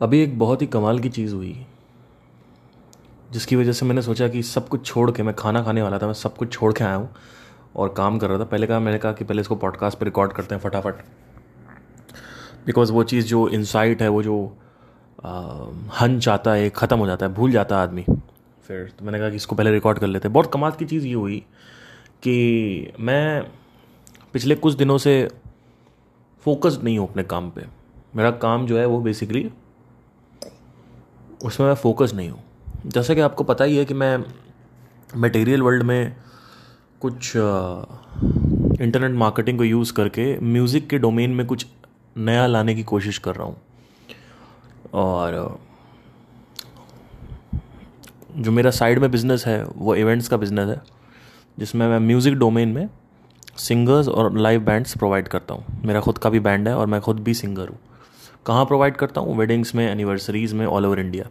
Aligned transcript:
अभी 0.00 0.20
एक 0.20 0.38
बहुत 0.38 0.62
ही 0.62 0.66
कमाल 0.66 0.98
की 0.98 1.08
चीज़ 1.08 1.34
हुई, 1.34 1.54
जिसकी 3.32 3.56
वजह 3.56 3.72
से 3.72 3.86
मैंने 3.86 4.02
सोचा 4.02 4.28
कि 4.28 4.42
सब 4.42 4.68
कुछ 4.68 4.84
छोड़ 4.86 5.10
के, 5.10 5.22
मैं 5.22 5.34
खाना 5.34 5.62
खाने 5.62 5.82
वाला 5.82 5.98
था, 5.98 6.06
मैं 6.06 6.14
सब 6.14 6.36
कुछ 6.36 6.52
छोड़ 6.52 6.72
के 6.72 6.84
आया 6.84 6.94
हूँ 6.94 7.08
और 7.76 7.94
काम 7.96 8.18
कर 8.18 8.28
रहा 8.28 8.38
था। 8.38 8.44
पहले 8.44 8.66
कहा, 8.66 8.80
मैंने 8.80 8.98
कहा 8.98 9.12
कि 9.12 9.24
पहले 9.24 9.40
इसको 9.40 9.56
पॉडकास्ट 9.56 9.98
पर 9.98 10.04
रिकॉर्ड 10.04 10.32
करते 10.32 10.54
हैं 10.54 10.62
फटाफट। 10.62 10.94
बिकॉज़ 12.66 12.92
वो 12.92 13.02
चीज़ 13.04 13.26
जो 13.26 13.48
इंसाइट 13.48 14.02
है, 14.02 14.08
वो 14.08 14.22
जो 14.22 14.56
हंच 16.00 16.28
आता 16.28 16.52
है, 16.52 16.70
ख़त्म 16.70 16.98
हो 16.98 17.06
जाता 17.06 17.26
है, 17.26 17.34
भूल 17.34 17.52
जाता 17.52 17.76
है 17.76 17.82
आदमी। 17.82 18.04
फिर 18.68 18.92
तो 18.98 19.04
मैंने 19.04 19.18
कहा 19.18 19.30
कि 19.30 19.36
इसको 19.36 19.56
पहले 19.56 19.70
रिकॉर्ड 19.70 19.98
कर 19.98 20.06
लेते 20.06 20.28
हैं। 20.28 20.32
बहुत 20.32 20.52
कमाल 20.52 20.72
की 20.72 20.84
चीज़ 20.84 21.06
ये 21.06 21.14
हुई 21.14 21.38
कि 22.22 22.92
मैं 23.00 23.42
पिछले 24.32 24.54
कुछ 24.54 24.74
दिनों 24.74 24.98
से 24.98 25.28
फोकस्ड 26.46 26.82
नहीं 26.82 26.98
हूँ 26.98 27.08
अपने 27.10 27.22
काम 27.24 27.50
पे। 27.50 27.64
मेरा 28.16 28.30
काम 28.42 28.66
जो 28.66 28.78
है 28.78 28.86
वो 28.86 29.00
बेसिकली 29.00 29.50
उसमें 31.44 31.66
मैं 31.66 31.74
फोकस 31.74 32.12
नहीं 32.14 32.30
हूँ। 32.30 32.42
जैसे 32.86 33.14
कि 33.14 33.20
आपको 33.20 33.44
पता 33.44 33.64
ही 33.64 33.76
है 33.76 33.84
कि 33.84 33.94
मैं 33.94 34.18
मटेरियल 35.16 35.62
वर्ल्ड 35.62 35.82
में 35.82 36.16
कुछ 37.00 37.32
इंटरनेट 37.36 39.12
मार्केटिंग 39.12 39.58
को 39.58 39.64
यूज़ 39.64 39.92
करके 39.92 40.38
म्यूज़िक 40.42 40.88
के 40.88 40.98
डोमेन 40.98 41.30
में 41.30 41.46
कुछ 41.46 41.66
नया 42.16 42.46
लाने 42.46 42.74
की 42.74 42.82
कोशिश 42.82 43.18
कर 43.18 43.34
रहा 43.34 43.46
हूँ। 43.46 43.56
और 44.94 45.58
जो 48.36 48.52
मेरा 48.52 48.70
साइड 48.70 48.98
में 48.98 49.10
बिज़नेस 49.10 49.46
है, 49.46 49.62
वो 49.66 49.94
इवेंट्स 49.94 50.28
का 50.28 50.36
बिज़नेस 50.36 50.68
है, 50.68 50.80
जिसमें 51.58 51.86
मैं 51.88 51.98
म्यूज़िक 51.98 52.34
डोमेन 52.34 52.68
में 52.68 52.88
सिंगर्स 53.58 54.08
और 54.08 54.36
लाइव 54.38 54.64
बैंड्स 54.64 54.96
प्रोवाइड 54.98 55.28
करता 55.28 55.54
हूँ। 55.54 55.82
मेरा 55.84 56.00
खुद 56.00 56.18
का 56.18 56.30
भी 56.30 56.40
बैंड 56.40 56.68
है 56.68 56.74
और 56.76 56.86
मैं 56.86 57.00
खुद 57.00 57.20
भी 57.20 57.34
सिंगर 57.34 57.68
हूँ। 57.68 57.78
कहाँ 58.46 58.64
प्रोवाइड 58.64 58.96
करता 58.96 59.20
हूँ? 59.20 59.36
वेडिंग्स 59.38 59.74
में 59.74 59.88
एनिवर्सरीज़ 59.90 60.54
में 60.54 60.66
ऑल 60.66 60.86
ओवर 60.86 61.00
इंडिया 61.00 61.28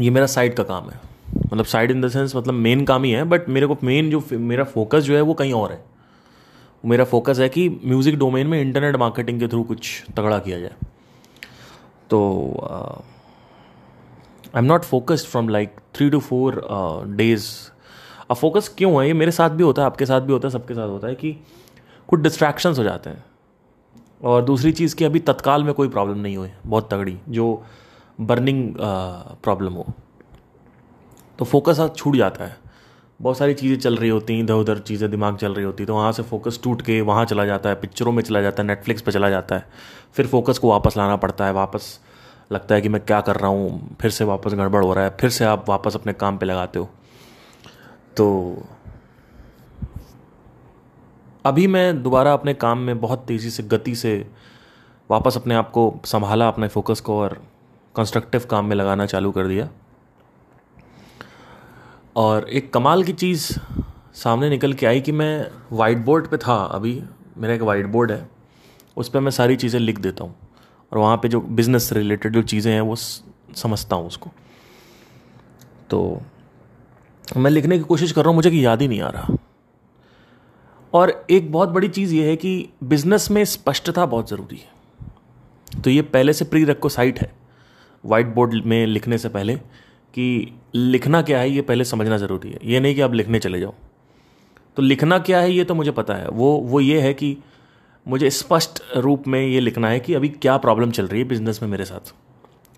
ये 0.00 0.10
मेरा 0.10 0.26
साइड 0.28 0.54
का 0.54 0.62
काम 0.62 0.90
है. 0.90 1.00
मतलब 1.44 1.64
साइड 1.64 1.90
इन 1.90 2.00
द 2.00 2.08
सेंस 2.08 2.34
मतलब 2.36 2.54
मेन 2.54 2.84
काम 2.84 3.04
ही 3.04 3.10
है 3.10 3.24
बट 3.24 3.48
मेरे 3.48 3.66
को 3.66 3.76
मेन 3.82 4.10
जो 4.10 4.22
मेरा 4.32 4.64
फोकस 4.66 5.02
जो 5.02 5.14
है 5.14 5.20
वो 5.20 5.34
कहीं 5.34 5.52
और 5.52 5.72
है. 5.72 5.84
मेरा 6.84 7.04
फोकस 7.04 7.38
है 7.38 7.48
कि 7.48 7.68
म्यूज़िक 7.84 8.18
डोमेन 8.18 8.46
में 8.46 8.60
इंटरनेट 8.60 8.96
मार्केटिंग 8.96 9.40
के 9.40 9.48
थ्रू 9.48 9.62
कुछ 9.64 10.04
तगड़ा 10.16 10.38
किया 10.38 10.58
जाए. 10.60 10.74
तो 12.10 12.20
I 14.46 14.58
am 14.58 14.64
not 14.64 14.84
focused 14.84 15.26
from 15.26 15.48
like 15.48 15.74
three 15.94 16.08
to 16.10 16.20
four 16.20 16.62
days 17.16 17.48
अब 18.30 18.36
फोकस 18.36 18.68
क्यों 18.78 18.92
है? 19.00 19.06
ये 19.06 19.14
मेरे 19.14 19.32
साथ 19.32 19.50
भी 19.50 19.62
होता 19.62 19.82
है, 19.82 19.86
आपके 19.86 20.06
साथ 20.06 20.20
भी 20.20 20.32
होता 20.32 20.48
है, 20.48 20.52
सबके 20.52 20.74
साथ 20.74 20.88
होता 20.88 21.08
है 21.08 21.14
कि 21.14 21.32
कुछ 22.08 22.20
डिस्ट्रैक्शंस 22.20 22.78
हो 22.78 22.84
जाते 22.84 23.10
हैं. 23.10 23.24
और 24.20 24.42
दूसरी 24.42 24.72
चीज़ 24.72 24.94
कि 24.96 25.04
अभी 25.04 25.18
तत्काल 25.20 25.64
में 25.64 25.72
कोई 25.74 25.88
प्रॉब्लम 25.88 26.18
नहीं 26.18 26.36
हुई, 26.36 26.48
बहुत 26.66 26.90
तगड़ी, 26.90 27.18
जो 27.28 27.62
बर्निंग 28.18 28.74
प्रॉब्लम 28.78 29.72
हो। 29.72 29.86
तो 31.38 31.44
फोकस 31.44 31.80
छूट 31.96 32.16
जाता 32.16 32.44
है। 32.44 32.56
बहुत 33.20 33.38
सारी 33.38 33.54
चीज़ें 33.54 33.78
चल 33.78 33.96
रही 33.96 34.08
होती 34.08 34.34
हैं 34.34 34.42
इधर 34.42 34.54
उधर 34.54 34.78
चीज़ें 34.80 35.10
दिमाग 35.10 35.36
चल 35.36 35.54
रही 35.54 35.64
होती 35.64 35.84
तो 35.84 35.94
वहाँ 35.94 36.12
से 36.12 36.22
फोकस 36.22 36.58
टूट 36.64 36.82
के 36.82 37.00
वहाँ 37.00 37.24
चला 37.24 37.44
जाता 37.44 37.68
है, 37.68 37.74
पिक्चरों 37.74 38.12
में 38.12 38.22
चला 38.22 38.40
जाता 38.42 38.62
है 38.62 38.66
नेटफ्लिक्स 38.68 39.02
पर 39.02 39.12
चला 39.12 39.30
जाता 39.30 39.56
है। 39.56 39.66
फिर 40.14 40.26
फोकस 40.26 40.58
को 40.58 40.68
वापस 40.68 40.96
लाना 40.96 41.16
पड़ता 41.16 41.46
है, 41.46 41.52
वापस 41.52 41.98
लगता 42.52 42.74
है 42.74 42.80
कि 42.80 42.88
मैं 42.88 43.00
क्या 43.00 43.20
कर 43.20 43.36
रहा 43.36 43.48
हूँ, 43.48 43.96
फिर 44.00 44.10
से 44.10 44.24
वापस 44.24 44.54
गड़बड़ 44.54 44.82
हो 44.84 44.92
रहा 44.94 45.04
है, 45.04 45.10
फिर 45.20 45.30
से 45.30 45.44
आप 45.44 45.68
वापस 45.68 45.96
अपने 45.96 46.12
काम 46.12 46.38
पे 46.38 46.46
लगाते 46.46 46.78
हो। 46.78 46.88
तो 48.16 48.62
अभी 51.44 51.66
मैं 51.66 52.02
दोबारा 52.02 52.32
अपने 52.32 52.54
काम 52.54 52.78
में 52.78 53.00
बहुत 53.00 53.24
तेज़ी 53.26 53.50
से, 53.50 53.62
गति 53.62 53.94
से 53.94 54.26
वापस 55.10 55.36
अपने 55.36 55.54
आप 55.54 55.70
को 55.70 55.92
संभाला, 56.04 56.48
अपने 56.48 56.68
फोकस 56.68 57.00
को 57.00 57.18
और 57.18 57.40
कंस्ट्रक्टिव 57.94 58.44
काम 58.50 58.64
में 58.64 58.76
लगाना 58.76 59.06
चालू 59.06 59.30
कर 59.32 59.46
दिया। 59.46 59.68
और 62.16 62.48
एक 62.48 62.72
कमाल 62.72 63.04
की 63.04 63.12
चीज़ 63.14 63.52
सामने 64.14 64.50
निकल 64.50 64.72
के 64.72 64.86
आई 64.86 65.00
कि 65.00 65.12
मैं 65.12 65.46
वाइट 65.72 65.98
बोर्ड 65.98 66.28
पे 66.28 66.36
था 66.36 66.56
अभी, 66.64 67.02
मेरा 67.38 67.54
एक 67.54 67.62
वाइट 67.62 67.86
बोर्ड 67.86 68.12
है, 68.12 68.28
उस 68.96 69.08
पर 69.08 69.20
मैं 69.20 69.30
सारी 69.30 69.56
चीज़ें 69.56 69.80
लिख 69.80 69.98
देता 70.00 70.24
हूँ 70.24 70.34
और 70.92 70.98
वहाँ 70.98 71.16
पे 71.16 71.28
जो 71.28 71.40
बिज़नेस 71.40 71.92
रिलेटेड 71.92 72.32
जो 72.32 72.42
चीज़ें 72.44 72.72
हैं 72.72 72.80
वो 72.80 72.96
समझता 72.96 73.96
हूँ 73.96 74.06
उसको। 74.06 74.30
तो 75.90 76.20
मैं 77.36 77.50
लिखने 77.50 77.78
की 77.78 77.84
कोशिश 77.84 78.12
कर 78.12 78.22
रहा 78.22 78.28
हूँ, 78.28 78.36
मुझे 78.36 78.50
कि 78.50 78.64
याद 78.64 78.82
ही 78.82 78.88
नहीं 78.88 79.00
आ 79.00 79.08
रहा। 79.08 79.36
और 80.92 81.26
एक 81.30 81.50
बहुत 81.52 81.68
बड़ी 81.68 81.88
चीज़ 81.88 82.14
ये 82.14 82.28
है 82.28 82.36
कि 82.36 82.68
बिज़नेस 82.84 83.30
में 83.30 83.44
स्पष्टता 83.44 84.06
बहुत 84.06 84.30
ज़रूरी 84.30 84.56
है। 84.56 85.80
तो 85.82 85.90
ये 85.90 86.02
पहले 86.04 86.32
से 86.32 86.44
प्री 86.44 86.64
रखो 86.64 86.88
साइट 86.88 87.18
है। 87.20 87.32
वाइट 88.04 88.34
बोर्ड 88.34 88.64
में 88.66 88.86
लिखने 88.86 89.18
से 89.18 89.28
पहले 89.28 89.56
कि 90.14 90.52
लिखना 90.74 91.22
क्या 91.22 91.38
है, 91.38 91.50
ये 91.50 91.62
पहले 91.62 91.84
समझना 91.84 92.16
ज़रूरी 92.18 92.50
है। 92.50 92.58
ये 92.64 92.80
नहीं 92.80 92.94
कि 92.94 93.00
आप 93.00 93.14
लिखने 93.14 93.38
चले 93.38 93.60
जाओ। 93.60 93.74
तो 94.76 94.82
लिखना 94.82 95.18
क्या 95.18 95.40
है, 95.40 95.52
ये 95.52 95.64
तो 95.64 95.74
मुझे 95.74 95.90
पता 95.90 96.14
है। 96.14 96.28
वो 96.28 96.52
वो 96.60 96.80
ये 96.80 97.00
है 97.00 97.12
कि 97.14 97.36
मुझे 98.06 98.30
स्पष्ट 98.30 98.82
रूप 98.96 99.26
में 99.28 99.40
ये 99.40 99.60
लिखना 99.60 99.88
है 99.88 100.00
कि 100.00 100.14
अभी 100.14 100.28
क्या 100.28 100.56
प्रॉब्लम 100.56 100.90
चल 100.90 101.06
रही 101.06 101.20
है 101.20 101.28
बिज़नेस 101.28 101.62
में 101.62 101.68
मेरे 101.70 101.84
साथ। 101.84 102.14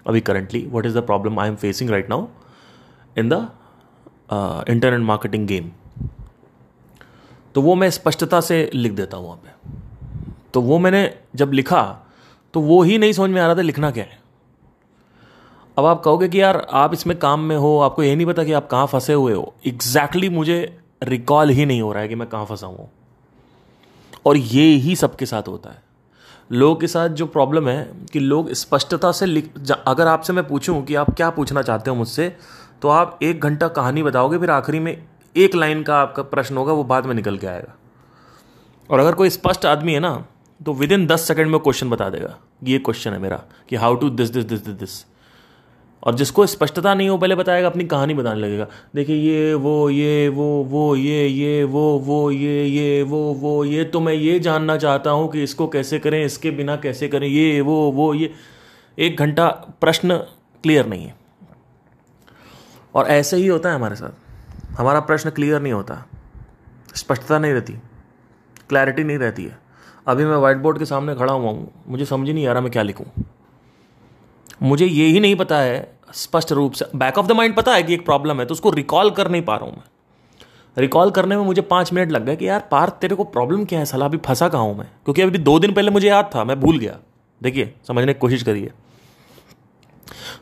अभी 0.07 0.21
currently 0.21 0.67
what 0.67 0.87
is 0.87 0.99
the 0.99 1.03
problem 1.03 1.39
I 1.41 1.49
am 1.49 1.57
facing 1.57 1.91
right 1.91 2.09
now 2.11 2.27
in 3.17 3.29
the 3.29 3.35
internet 4.69 5.01
marketing 5.01 5.47
game 5.47 5.71
तो 7.55 7.63
वो 7.63 7.75
मैं 7.75 7.91
स्पष्टता 7.91 8.41
से 8.41 8.71
लिख 8.75 8.93
देता 8.93 9.17
हूँ 9.17 9.27
वहाँ 9.27 9.37
पे। 9.37 9.51
तो 10.55 10.61
वो 10.61 10.79
मैंने 10.79 11.03
जब 11.35 11.53
लिखा 11.53 11.83
तो 12.55 12.61
वो 12.61 12.83
ही 12.83 12.99
नहीं 12.99 13.13
समझ 13.13 13.31
में 13.31 13.41
आ 13.41 13.47
रहा 13.47 13.57
था 13.57 13.61
लिखना 13.61 13.91
क्या 13.91 14.05
है। 14.05 14.21
अब 15.77 15.85
आप 15.85 16.03
कहोगे 16.03 16.29
कि 16.29 16.41
यार, 16.41 16.57
आप 16.71 16.95
इसमें 16.95 17.19
काम 17.19 17.41
में 17.41 17.57
हो, 17.57 17.79
आपको 17.79 18.03
ये 18.03 18.15
नहीं 18.17 18.27
पता 18.27 18.45
कि 18.45 18.53
आप 18.53 18.69
कहाँ 18.69 18.87
फंसे 18.87 19.13
हुए 19.13 19.33
हो। 19.35 19.55
एग्जैक्टली 19.67 20.21
exactly 20.21 20.37
मुझे 20.39 20.79
रिकॉल 21.03 21.51
ही 21.51 21.67
नहीं 21.67 21.83
हो 21.83 21.93
रहा 21.93 22.03
है 22.03 22.09
कि 22.09 22.15
मैं 22.15 22.29
कहाँ 22.29 22.47
फंसा 22.47 22.67
हूँ। 22.67 22.91
और 24.27 24.37
ये 24.37 24.65
ही 24.75 24.97
सबके 24.97 25.27
साथ 25.27 25.49
होता 25.49 25.71
है। 25.71 25.83
लोगों 26.51 26.75
के 26.77 26.87
साथ 26.87 27.09
जो 27.09 27.27
प्रॉब्लम 27.27 27.69
है 27.69 27.91
कि 28.13 28.21
लोग 28.21 28.53
स्पष्टता 28.53 29.13
से 29.13 29.27
लिख 29.27 29.51
अगर 29.87 30.07
आपसे 30.07 30.33
मैं 30.33 30.47
पूछूँ 30.49 30.83
कि 30.85 30.95
आप 30.95 31.11
क्या 31.11 31.31
पूछना 31.31 31.63
चाहते 31.63 31.91
हो 31.91 31.97
मुझसे 31.97 32.29
तो 32.83 32.89
आप 32.89 33.19
एक 33.23 33.41
घंटा 33.41 33.69
कहानी 33.69 34.03
बताओगे, 34.03 34.39
फिर 34.39 34.51
आखिरी 34.51 34.79
में 34.81 34.97
एक 35.37 35.55
लाइन 35.55 35.83
का 35.83 35.97
आपका 35.97 36.23
प्रश्न 36.25 36.57
होगा, 36.57 36.73
वो 36.73 36.85
बाद 36.85 37.07
में 37.07 37.15
निकल 37.15 37.39
के 37.39 37.47
आएगा। 37.47 37.75
और 38.91 38.99
अगर 38.99 39.15
कोई 39.15 39.31
स्पष्ट 39.31 39.67
आदमी 39.67 39.93
है 39.93 40.01
ना 40.01 40.25
तो 40.61 40.73
विद 40.75 40.93
इन 40.93 41.07
दस 41.07 41.21
सेकेंड 41.29 41.51
में 41.51 41.59
क्वेश्चन 41.61 41.91
बता 41.91 42.09
देगा 42.11 42.37
कि 42.65 42.73
ये 42.73 42.79
क्वेश्चन 42.79 43.13
है 43.13 43.19
मेरा, 43.19 43.43
कि 43.69 43.77
how 43.77 43.95
to 43.95 44.11
this 44.11 44.29
this 44.31 44.45
this 44.45 44.61
this 44.61 44.75
this 44.75 45.05
और 46.03 46.15
जिसको 46.15 46.47
स्पष्टता 46.47 46.93
नहीं 46.95 47.09
हो, 47.09 47.17
पहले 47.19 47.35
बताएगा, 47.35 47.69
अपनी 47.69 47.85
कहानी 47.85 48.15
बताने 48.15 48.41
लगेगा, 48.41 48.67
देखिए, 48.95 49.17
ये, 49.17 49.55
वो 49.55 49.91
ये, 49.91 50.29
वो 50.29 50.47
वो, 50.65 50.97
ये 50.97 51.27
ये, 51.27 51.65
वो 51.65 51.99
वो, 51.99 52.31
ये 52.31 52.65
ये, 52.67 53.03
वो 53.03 53.19
वो, 53.35 53.65
ये 53.65 53.85
तो 53.85 54.01
मैं 54.01 54.15
ये 54.15 54.39
जानना 54.41 54.77
चाहता 54.77 55.11
हूँ 55.11 55.31
कि 55.33 55.43
इसको 55.43 55.67
कैसे 55.69 55.99
करें, 55.99 56.25
इसके 56.25 56.51
बिना 56.51 56.77
कैसे 56.77 57.09
करें, 57.09 57.27
ये, 57.29 57.61
वो 57.61 57.91
वो, 57.93 58.13
ये। 58.15 58.33
एक 58.99 59.19
घंटा 59.19 59.49
प्रश्न 59.81 60.17
क्लियर 60.65 60.87
नहीं 60.87 61.05
है। 61.05 61.15
और 62.95 63.07
ऐसे 63.07 63.37
ही 63.37 63.47
होता 63.47 63.69
है 63.69 63.75
हमारे 63.75 63.97
साथ। 63.97 64.32
हमारा 64.79 65.01
प्रश्न 65.01 65.31
क्लियर 65.31 65.61
नहीं 65.61 65.73
होता। 65.73 66.07
स्पष्टता 66.95 67.39
नहीं 67.39 67.53
रहती। 67.53 67.73
क्लैरिटी 68.69 69.05
नहीं 69.05 69.19
रहती 69.19 69.45
है। 69.45 69.59
अभी 70.07 70.25
मैं 70.25 70.37
व्हाइट 70.37 70.57
बोर्ड 70.57 70.79
के 70.79 70.85
सामने 70.85 71.15
खड़ा 71.15 71.33
हुआ 71.33 71.51
हूँ। 71.51 71.73
मुझे 71.89 72.05
समझ 72.05 72.31
नहीं 72.31 72.47
आ 72.47 72.53
रहा 72.53 72.63
मैं 72.63 72.73
क्या 72.73 72.83
लिखूँ। 72.83 73.07
मुझे 74.63 74.87
ये 74.87 75.07
ही 75.07 75.21
नहीं 75.21 75.37
पता 75.37 75.59
है, 75.59 75.93
स्पष्ट 76.13 76.53
रूप 76.53 76.73
से। 76.73 76.85
बैक 76.97 77.19
ऑफ़ 77.19 77.27
द 77.27 77.33
माइंड 77.33 77.57
पता 77.57 77.75
है 77.75 77.83
कि 77.83 77.95
एक 77.95 78.05
प्रॉब्लम 78.05 78.41
है 78.41 78.47
तो 78.47 78.55
उसको 78.55 78.71
रिकॉल 78.71 79.11
कर 79.11 79.31
नहीं 79.31 79.43
पा 79.43 79.57
रहा 79.57 79.65
हूँ 79.65 79.75
मैं। 79.77 79.85
रिकॉल 80.79 81.11
करने 81.11 81.37
में 81.37 81.45
मुझे 81.45 81.63
पाँच 81.63 81.93
मिनट 81.93 82.11
लग 82.11 82.25
गए 82.25 82.37
कि 82.37 82.49
यार, 82.49 82.69
पार्थ, 82.71 82.93
तेरे 82.93 83.15
को 83.15 83.25
प्रॉब्लम 83.25 83.65
क्या 83.65 83.79
है 83.79 83.85
सलाह 83.85 84.09
अभी 84.09 84.19
फंसा 84.19 84.49
कहाँ 84.49 84.63
हूँ 84.63 84.79
मैं? 84.79 84.87
क्योंकि 85.05 85.23
अभी 85.23 85.39
दो 85.39 85.59
दिन 85.59 85.73
पहले 85.73 85.91
मुझे 85.91 86.09
याद 86.09 86.31
था, 86.35 86.45
मैं 86.45 86.61
भूल 86.61 86.79
गया। 86.79 86.99
देखिए, 87.43 87.75
समझने 87.89 88.15
की 88.15 88.21
कोशिश 88.21 88.43
करिए। 88.43 88.73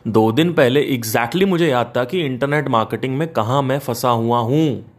दो 0.09 0.33
दिन 0.33 0.53
पहले 0.53 0.81
एग्जैक्टली 0.81 1.27
exactly 1.29 1.49
मुझे 1.49 1.69
याद 1.69 1.93
था 1.97 2.05
कि 2.05 2.21
इंटरनेट 2.21 2.69
मार्केटिंग 2.69 3.19
में 3.19 3.29
कहा 3.29 3.63
मैं 3.63 3.79
फंसा 3.79 4.11
हुआ 4.11 4.39
हूँ। 4.39 4.93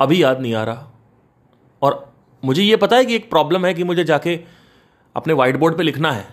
अभी 0.00 0.22
याद 0.22 0.40
नहीं 0.40 0.54
आ 0.54 0.64
रहा। 0.64 0.88
और 1.82 2.12
मुझे 2.44 2.62
यह 2.62 2.76
पता 2.76 2.96
है 2.96 3.04
कि 3.04 3.16
एक 3.16 3.30
प्रॉब्लम 3.30 3.66
है 3.66 3.74
कि 3.74 3.84
मुझे 3.84 4.04
जाके 4.04 4.40
अपने 5.16 5.32
व्हाइट 5.32 5.56
बोर्ड 5.56 5.76
पे 5.76 5.82
लिखना 5.82 6.12
है। 6.12 6.26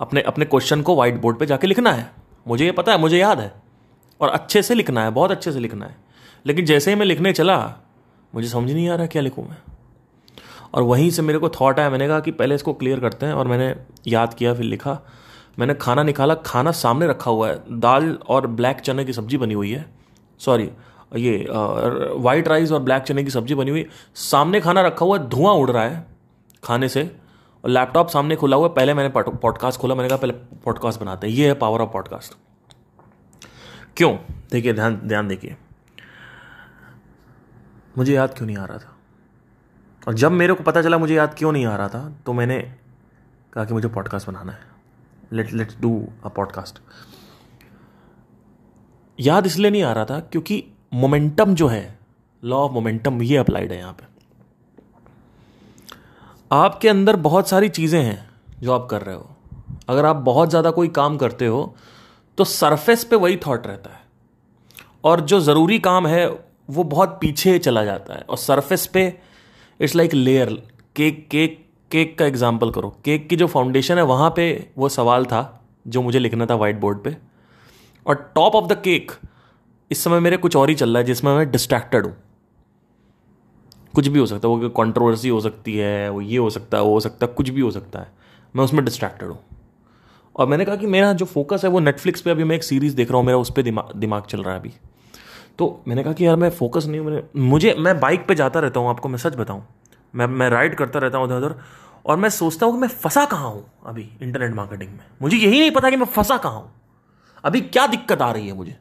अपने 0.00 0.20
अपने 0.20 0.44
क्वेश्चन 0.44 0.82
को 0.82 0.94
व्हाइट 0.94 1.20
बोर्ड 1.20 1.38
पे 1.38 1.46
जाके 1.46 1.66
लिखना 1.66 1.92
है। 1.92 2.10
मुझे 2.48 2.64
ये 2.64 2.72
पता 2.72 2.92
है, 2.92 2.98
मुझे 2.98 3.18
याद 3.18 3.40
है। 3.40 3.54
और 4.20 4.28
अच्छे 4.28 4.62
से 4.62 4.74
लिखना 4.74 5.04
है, 5.04 5.10
बहुत 5.10 5.30
अच्छे 5.30 5.52
से 5.52 5.60
लिखना 5.60 5.86
है। 5.86 5.96
लेकिन 6.46 6.64
जैसे 6.64 6.90
ही 6.90 6.96
मैं 6.96 7.06
लिखने 7.06 7.32
चला, 7.32 7.74
मुझे 8.34 8.48
समझ 8.48 8.72
नहीं 8.72 8.88
आ 8.88 8.94
रहा 8.94 9.06
क्या 9.06 9.22
लिखूँ 9.22 9.48
मैं। 9.48 9.56
और 10.74 10.82
वहीं 10.82 11.10
से 11.10 11.22
मेरे 11.22 11.38
को 11.38 11.48
थॉट 11.48 11.80
आया, 11.80 11.90
मैंने 11.90 12.08
कहा 12.08 12.20
कि 12.20 12.30
पहले 12.30 12.54
इसको 12.54 12.72
क्लियर 12.72 13.00
करते 13.00 13.26
हैं। 13.26 13.32
और 13.32 13.48
मैंने 13.48 13.76
याद 14.06 14.34
किया, 14.34 14.54
फिर 14.54 14.64
लिखा। 14.64 15.00
मैंने 15.58 15.74
खाना 15.74 16.02
निकाला, 16.02 16.34
खाना 16.36 16.70
सामने 16.72 17.06
रखा 17.06 17.30
हुआ 17.30 17.48
है। 17.48 17.78
दाल 17.80 18.12
और 18.28 18.46
ब्लैक 18.46 18.80
चने 18.80 19.04
की 19.04 19.12
सब्ज़ी 19.12 19.38
बनी 19.38 19.54
हुई 19.54 19.72
है। 19.72 19.84
सॉरी 20.40 20.70
ये 21.16 21.46
वाइट 21.50 22.48
राइस 22.48 22.72
और 22.72 22.80
ब्लैक 22.80 23.02
चने 23.02 23.24
की 23.24 23.30
सब्ज़ी 23.30 23.54
बनी 23.54 23.70
हुई। 23.70 23.86
सामने 24.14 24.60
खाना 24.60 24.80
रखा 24.80 25.04
हुआ 25.06 25.18
है, 25.18 25.28
धुआँ 25.28 25.52
उड़ 25.54 25.70
रहा 25.70 25.84
है 25.84 26.06
खाने 26.64 26.88
से। 26.88 27.04
और 27.64 27.70
लैपटॉप 27.70 28.08
सामने 28.08 28.36
खुला 28.36 28.56
हुआ 28.56 28.68
है, 28.68 28.74
पहले 28.74 28.94
मैंने 28.94 29.12
पॉडकास्ट 29.16 29.80
खोला, 29.80 29.94
मैंने 29.94 30.08
कहा 30.08 30.18
पहले 30.18 30.32
पॉडकास्ट 30.64 31.00
बनाते 31.00 31.26
हैं। 31.26 31.34
ये 31.34 31.46
है 31.48 31.54
पावर 31.54 31.80
ऑफ़ 31.80 31.90
पॉडकास्ट 31.90 32.36
क्यों? 33.96 34.16
देखिए, 34.52 34.72
ध्यान 34.72 34.96
ध्यान 34.98 35.28
देखिए। 35.28 35.56
मुझे 37.98 38.14
याद 38.14 38.34
क्यों 38.34 38.46
नहीं 38.46 38.56
आ 38.56 38.64
रहा 38.64 38.78
था? 38.78 38.96
और 40.08 40.14
जब 40.14 40.32
मेरे 40.32 40.54
को 40.54 40.62
पता 40.62 40.82
चला 40.82 40.98
मुझे 40.98 41.14
याद 41.14 41.34
क्यों 41.38 41.52
नहीं 41.52 41.66
आ 41.66 41.76
रहा 41.76 41.88
था 41.88 42.08
तो 42.26 42.32
मैंने 42.32 42.58
कहा 43.52 43.64
कि 43.64 43.74
मुझे 43.74 43.88
पॉडकास्ट 43.88 44.28
बनाना 44.28 44.52
है। 44.52 44.73
Let 45.34 45.52
let's 45.52 45.76
do 45.80 45.90
a 46.24 46.28
podcast 46.28 46.78
याद 49.18 49.46
इसलिए 49.46 49.70
नहीं 49.70 49.82
आ 49.82 49.92
रहा 49.92 50.04
था 50.04 50.18
क्योंकि 50.22 50.64
मोमेंटम 50.94 51.54
जो 51.54 51.68
है 51.68 51.98
लॉ 52.42 52.56
ऑफ़ 52.58 52.72
मोमेंटम 52.72 53.22
ये 53.22 53.36
अप्लाइड 53.36 53.72
है 53.72 53.78
यहाँ 53.78 53.92
पे। 53.92 54.12
आपके 56.50 56.88
अंदर 56.88 57.16
बहुत 57.16 57.48
सारी 57.48 57.68
चीज़ें 57.68 58.02
हैं 58.02 58.30
जो 58.62 58.72
आप 58.72 58.86
कर 58.90 59.02
रहे 59.02 59.14
हो। 59.14 59.30
अगर 59.88 60.06
आप 60.06 60.16
बहुत 60.16 60.50
ज़्यादा 60.50 60.70
कोई 60.70 60.88
काम 60.88 61.16
करते 61.16 61.46
हो 61.46 61.74
तो 62.38 62.44
सरफेस 62.44 63.04
पे 63.04 63.16
वही 63.16 63.36
थॉट 63.36 63.66
रहता 63.66 63.90
है। 63.90 64.02
और 65.04 65.20
जो 65.20 65.40
ज़रूरी 65.40 65.78
काम 65.78 66.06
है, 66.06 66.26
वो 66.70 66.84
बहुत 66.84 67.18
पीछे 67.20 67.58
चला 67.58 67.84
जाता 67.84 68.14
है। 68.14 68.20
और 68.20 68.36
सरफेस 68.36 68.86
पे 68.86 69.06
it's 69.80 69.94
like 69.94 70.14
layer 70.14 70.50
cake 70.96 71.26
cake 71.30 71.63
cake 71.90 72.18
का 72.18 72.26
एग्ज़ाम्पल 72.26 72.70
करो। 72.70 72.88
केक 73.04 73.28
की 73.28 73.36
जो 73.36 73.46
फाउंडेशन 73.46 73.98
है, 73.98 74.02
वहाँ 74.02 74.32
पे 74.36 74.68
वो 74.78 74.88
सवाल 74.88 75.24
था, 75.24 75.64
जो 75.88 76.02
मुझे 76.02 76.18
लिखना 76.18 76.46
था 76.46 76.54
व्हाइट 76.54 76.80
बोर्ड 76.80 76.98
पे। 76.98 77.16
और 78.06 78.32
टॉप 78.34 78.54
ऑफ़ 78.54 78.64
द 78.64 78.72
केक 78.72 79.12
इस 79.90 80.04
समय 80.04 80.20
मेरे 80.20 80.36
कुछ 80.36 80.56
और 80.56 80.68
ही 80.68 80.74
चल 80.74 80.88
रहा 80.88 80.98
है, 80.98 81.04
जिसमें 81.04 81.34
मैं 81.36 81.50
डिस्ट्रैक्टेड 81.50 82.06
हूँ। 82.06 82.16
कुछ 83.94 84.08
भी 84.08 84.18
हो 84.18 84.26
सकता 84.26 84.48
है, 84.48 84.54
वो 84.54 84.68
कंट्रोवर्सी 84.68 85.28
हो 85.28 85.40
सकती 85.40 85.76
है, 85.76 86.10
वो 86.10 86.20
ये 86.20 86.36
हो 86.36 86.50
सकता 86.50 86.76
है, 86.76 86.84
वो 86.84 86.92
हो 86.92 87.00
सकता 87.00 87.26
है, 87.26 87.32
कुछ 87.32 87.48
भी 87.48 87.60
हो 87.60 87.70
सकता 87.70 87.98
है। 87.98 88.12
मैं 88.56 88.64
उसमें 88.64 88.84
डिस्ट्रैक्टेड 88.84 89.28
हूँ। 89.28 89.38
और 90.36 90.46
मैंने 90.46 90.64
कहा 90.64 90.76
कि 90.76 90.86
मेरा 90.86 91.12
जो 91.12 91.24
फोकस 91.24 91.64
है, 91.64 91.70
वो 91.70 91.80
नेटफ्लिक्स 91.80 92.20
पे 92.20 92.30
अभी 92.30 92.44
मैं 92.44 92.56
एक 92.56 92.64
सीरीज़ 92.64 92.96
देख 92.96 93.08
रहा 93.08 93.18
हूँ, 93.18 93.26
मेरा 93.26 93.38
उस 93.38 93.50
पर 93.50 93.62
दिमाग 93.62 93.92
दिमाग 93.96 94.22
चल 94.22 94.42
रहा 94.42 94.54
है 94.54 94.60
अभी। 94.60 94.72
तो 95.58 95.82
मैंने 95.88 96.04
कहा 96.04 96.12
कि 96.12 96.26
यार, 96.26 96.36
मैं 96.36 96.50
फोकस 96.50 96.86
नहीं 96.86 97.00
हूँ 97.00 97.22
मुझे, 97.36 97.74
मैं 97.78 98.00
बाइक 98.00 98.26
पे 98.28 98.34
जाता 98.34 98.60
रहता 98.60 98.80
हूँ, 98.80 98.88
आपको 98.88 99.08
मैं 99.08 99.18
सच 99.18 99.34
बताऊँ। 99.34 99.66
मैं 100.14 100.26
मैं 100.26 100.48
राइड 100.50 100.74
करता 100.74 100.98
रहता 100.98 101.18
हूँ 101.18 101.26
उधर 101.26 101.36
उधर 101.36 101.54
और 102.06 102.16
मैं 102.16 102.28
सोचता 102.28 102.66
हूँ 102.66 102.74
कि 102.74 102.80
मैं 102.80 102.88
फंसा 102.88 103.24
कहाँ 103.24 103.50
हूँ 103.50 103.64
अभी 103.86 104.08
इंटरनेट 104.22 104.54
मार्केटिंग 104.54 104.90
में। 104.90 105.04
मुझे 105.22 105.36
यही 105.36 105.60
नहीं 105.60 105.70
पता 105.70 105.90
कि 105.90 105.96
मैं 105.96 106.06
फंसा 106.06 106.36
कहाँ 106.36 106.60
हूँ। 106.60 106.72
अभी 107.44 107.60
क्या 107.60 107.86
दिक्कत 107.86 108.22
आ 108.22 108.30
रही 108.30 108.46
है 108.46 108.52
मुझे? 108.52 108.76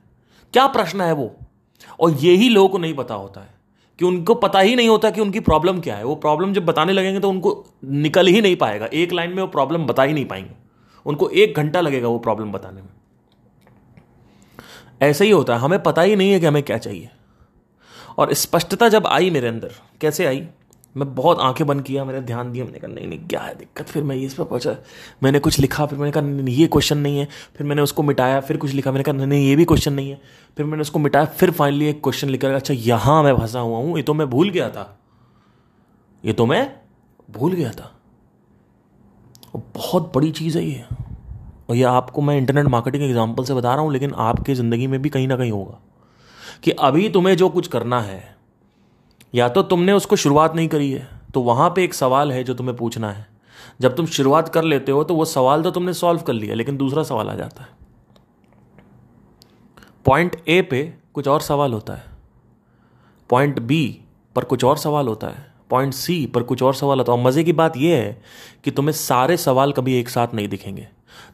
क्या 0.53 0.67
प्रश्न 0.67 1.01
है 1.01 1.13
वो? 1.13 1.35
और 1.99 2.11
यही 2.11 2.49
लोगों 2.49 2.69
को 2.69 2.77
नहीं 2.77 2.93
पता 2.93 3.15
होता 3.15 3.41
है 3.41 3.49
कि 3.99 4.05
उनको 4.05 4.35
पता 4.35 4.59
ही 4.59 4.75
नहीं 4.75 4.89
होता 4.89 5.09
कि 5.09 5.21
उनकी 5.21 5.39
प्रॉब्लम 5.39 5.79
क्या 5.79 5.95
है। 5.95 6.03
वो 6.03 6.15
प्रॉब्लम 6.15 6.53
जब 6.53 6.65
बताने 6.65 6.93
लगेंगे 6.93 7.19
तो 7.19 7.29
उनको 7.29 7.65
निकल 7.83 8.27
ही 8.27 8.41
नहीं 8.41 8.55
पाएगा। 8.55 8.85
एक 8.93 9.13
लाइन 9.13 9.29
में 9.29 9.41
वो 9.41 9.47
प्रॉब्लम 9.47 9.85
बता 9.85 10.03
ही 10.03 10.13
नहीं 10.13 10.25
पाएँगे। 10.25 10.55
उनको 11.05 11.29
एक 11.29 11.57
घंटा 11.57 11.81
लगेगा 11.81 12.07
वो 12.07 12.19
प्रॉब्लम 12.19 12.51
बताने 12.51 12.81
में। 12.81 12.89
ऐसे 15.01 15.25
ही 15.25 15.31
होता 15.31 15.53
है। 15.55 15.59
हमें 15.59 15.83
पता 15.83 16.01
ही 16.01 16.15
नहीं 16.15 16.31
है 16.31 16.39
कि 16.39 16.45
हमें 16.45 16.63
क्या 16.63 16.77
चाहिए। 16.77 17.09
और 18.17 18.33
स्पष्टता 18.33 18.89
जब 18.89 19.07
आई 19.07 19.29
मेरे 19.29 19.47
अंदर, 19.47 19.71
कैसे 20.01 20.25
आई? 20.25 20.47
मैं 20.97 21.15
बहुत 21.15 21.39
आँखें 21.39 21.67
बंद 21.67 21.81
किया, 21.81 22.05
मैंने 22.05 22.21
ध्यान 22.21 22.51
दिया, 22.51 22.65
मैंने 22.65 22.79
कहा, 22.79 22.91
नहीं 22.91 23.07
नहीं, 23.07 23.19
क्या 23.19 23.41
है 23.41 23.55
दिक्कत? 23.55 23.85
फिर 23.85 24.03
मैं 24.03 24.15
इस 24.15 24.33
पर 24.33 24.43
पहुँचा। 24.43 24.75
मैंने 25.23 25.39
कुछ 25.39 25.59
लिखा, 25.59 25.85
फिर 25.85 25.99
मैंने 25.99 26.11
कहा, 26.11 26.23
नहीं, 26.23 26.55
ये 26.55 26.67
क्वेश्चन 26.67 26.97
नहीं 26.97 27.19
है। 27.19 27.27
फिर 27.57 27.67
मैंने 27.67 27.81
उसको 27.81 28.03
मिटाया, 28.03 28.39
फिर 28.39 28.57
कुछ 28.57 28.71
लिखा, 28.71 28.91
मैंने 28.91 29.03
कहा, 29.03 29.25
नहीं 29.25 29.47
ये 29.49 29.55
भी 29.55 29.65
क्वेश्चन 29.65 29.93
नहीं 29.93 30.09
है। 30.09 30.21
फिर 30.57 30.65
मैंने 30.65 30.81
उसको 30.81 30.99
मिटाया, 30.99 31.25
फिर 31.25 31.51
फाइनली 31.51 31.85
एक 31.85 32.03
क्वेश्चन 32.03 32.29
लिखा 32.29 32.55
अच्छा 32.55 32.73
यहाँ 32.73 33.23
मैं 33.23 33.37
फंसा 33.37 33.59
हुआ 33.59 33.77
हूँ, 33.77 33.97
ये 33.97 34.03
तो 34.03 34.13
मैं 34.13 34.29
भूल 34.29 34.49
गया 34.49 34.69
था। 34.69 34.99
ये 36.25 36.33
तो 36.33 36.45
मैं 36.45 36.75
भूल 37.31 37.53
गया 37.53 37.71
था। 37.71 37.91
बहुत 39.55 40.11
बड़ी 40.15 40.31
चीज़ 40.31 40.57
है 40.57 40.65
ये। 40.65 40.85
और 41.69 41.75
ये 41.75 41.83
आपको 41.83 42.21
मैं 42.21 42.37
इंटरनेट 42.37 42.65
मार्केटिंग 42.65 43.03
एग्ज़ाम्पल 43.03 43.43
से 43.43 43.53
बता 43.53 43.73
रहा 43.73 43.83
हूँ, 43.83 43.93
लेकिन 43.93 44.13
आपके 44.13 44.55
ज़िंदगी 44.55 44.87
में 44.87 45.01
भी 45.01 45.09
कहीं 45.09 45.27
ना 45.27 45.37
कहीं 45.37 45.51
होगा 45.51 45.79
कि 46.63 46.71
अभी 46.71 47.09
तुम्हें 47.09 47.37
जो 47.37 47.49
कुछ 47.49 47.67
करना 47.67 48.01
है 48.01 48.32
या 49.33 49.49
तो 49.49 49.61
तुमने 49.63 49.93
उसको 49.93 50.15
शुरुआत 50.15 50.55
नहीं 50.55 50.67
करी 50.67 50.91
है 50.91 51.07
तो 51.33 51.41
वहाँ 51.41 51.69
पे 51.69 51.83
एक 51.83 51.93
सवाल 51.93 52.31
है 52.31 52.43
जो 52.43 52.53
तुम्हें 52.53 52.75
पूछना 52.77 53.11
है। 53.11 53.25
जब 53.81 53.95
तुम 53.95 54.05
शुरुआत 54.05 54.49
कर 54.49 54.63
लेते 54.63 54.91
हो 54.91 55.03
तो 55.03 55.15
वो 55.15 55.25
सवाल 55.25 55.63
तो 55.63 55.71
तुमने 55.71 55.93
सॉल्व 55.93 56.21
कर 56.21 56.33
लिया, 56.33 56.55
लेकिन 56.55 56.77
दूसरा 56.77 57.03
सवाल 57.03 57.29
आ 57.29 57.35
जाता 57.35 57.63
है। 57.63 57.69
पॉइंट 60.05 60.35
ए 60.47 60.61
पे 60.61 60.83
कुछ 61.13 61.27
और 61.27 61.41
सवाल 61.41 61.73
होता 61.73 61.93
है। 61.93 62.05
पॉइंट 63.29 63.59
बी 63.59 63.99
पर 64.35 64.43
कुछ 64.43 64.63
और 64.63 64.77
सवाल 64.77 65.07
होता 65.07 65.27
है। 65.27 65.51
पॉइंट 65.69 65.93
सी 65.93 66.25
पर 66.25 66.43
कुछ 66.43 66.63
और 66.63 66.73
सवाल 66.73 66.97
होता 66.97 67.11
है। 67.11 67.17
और 67.17 67.23
मज़े 67.23 67.43
की 67.43 67.53
बात 67.53 67.77
यह 67.77 67.97
है 67.97 68.21
कि 68.63 68.71
तुम्हें 68.71 68.93
सारे 68.93 69.37
सवाल 69.37 69.71
कभी 69.71 69.99
एक 69.99 70.09
साथ 70.09 70.33
नहीं 70.33 70.47
दिखेंगे। 70.47 70.87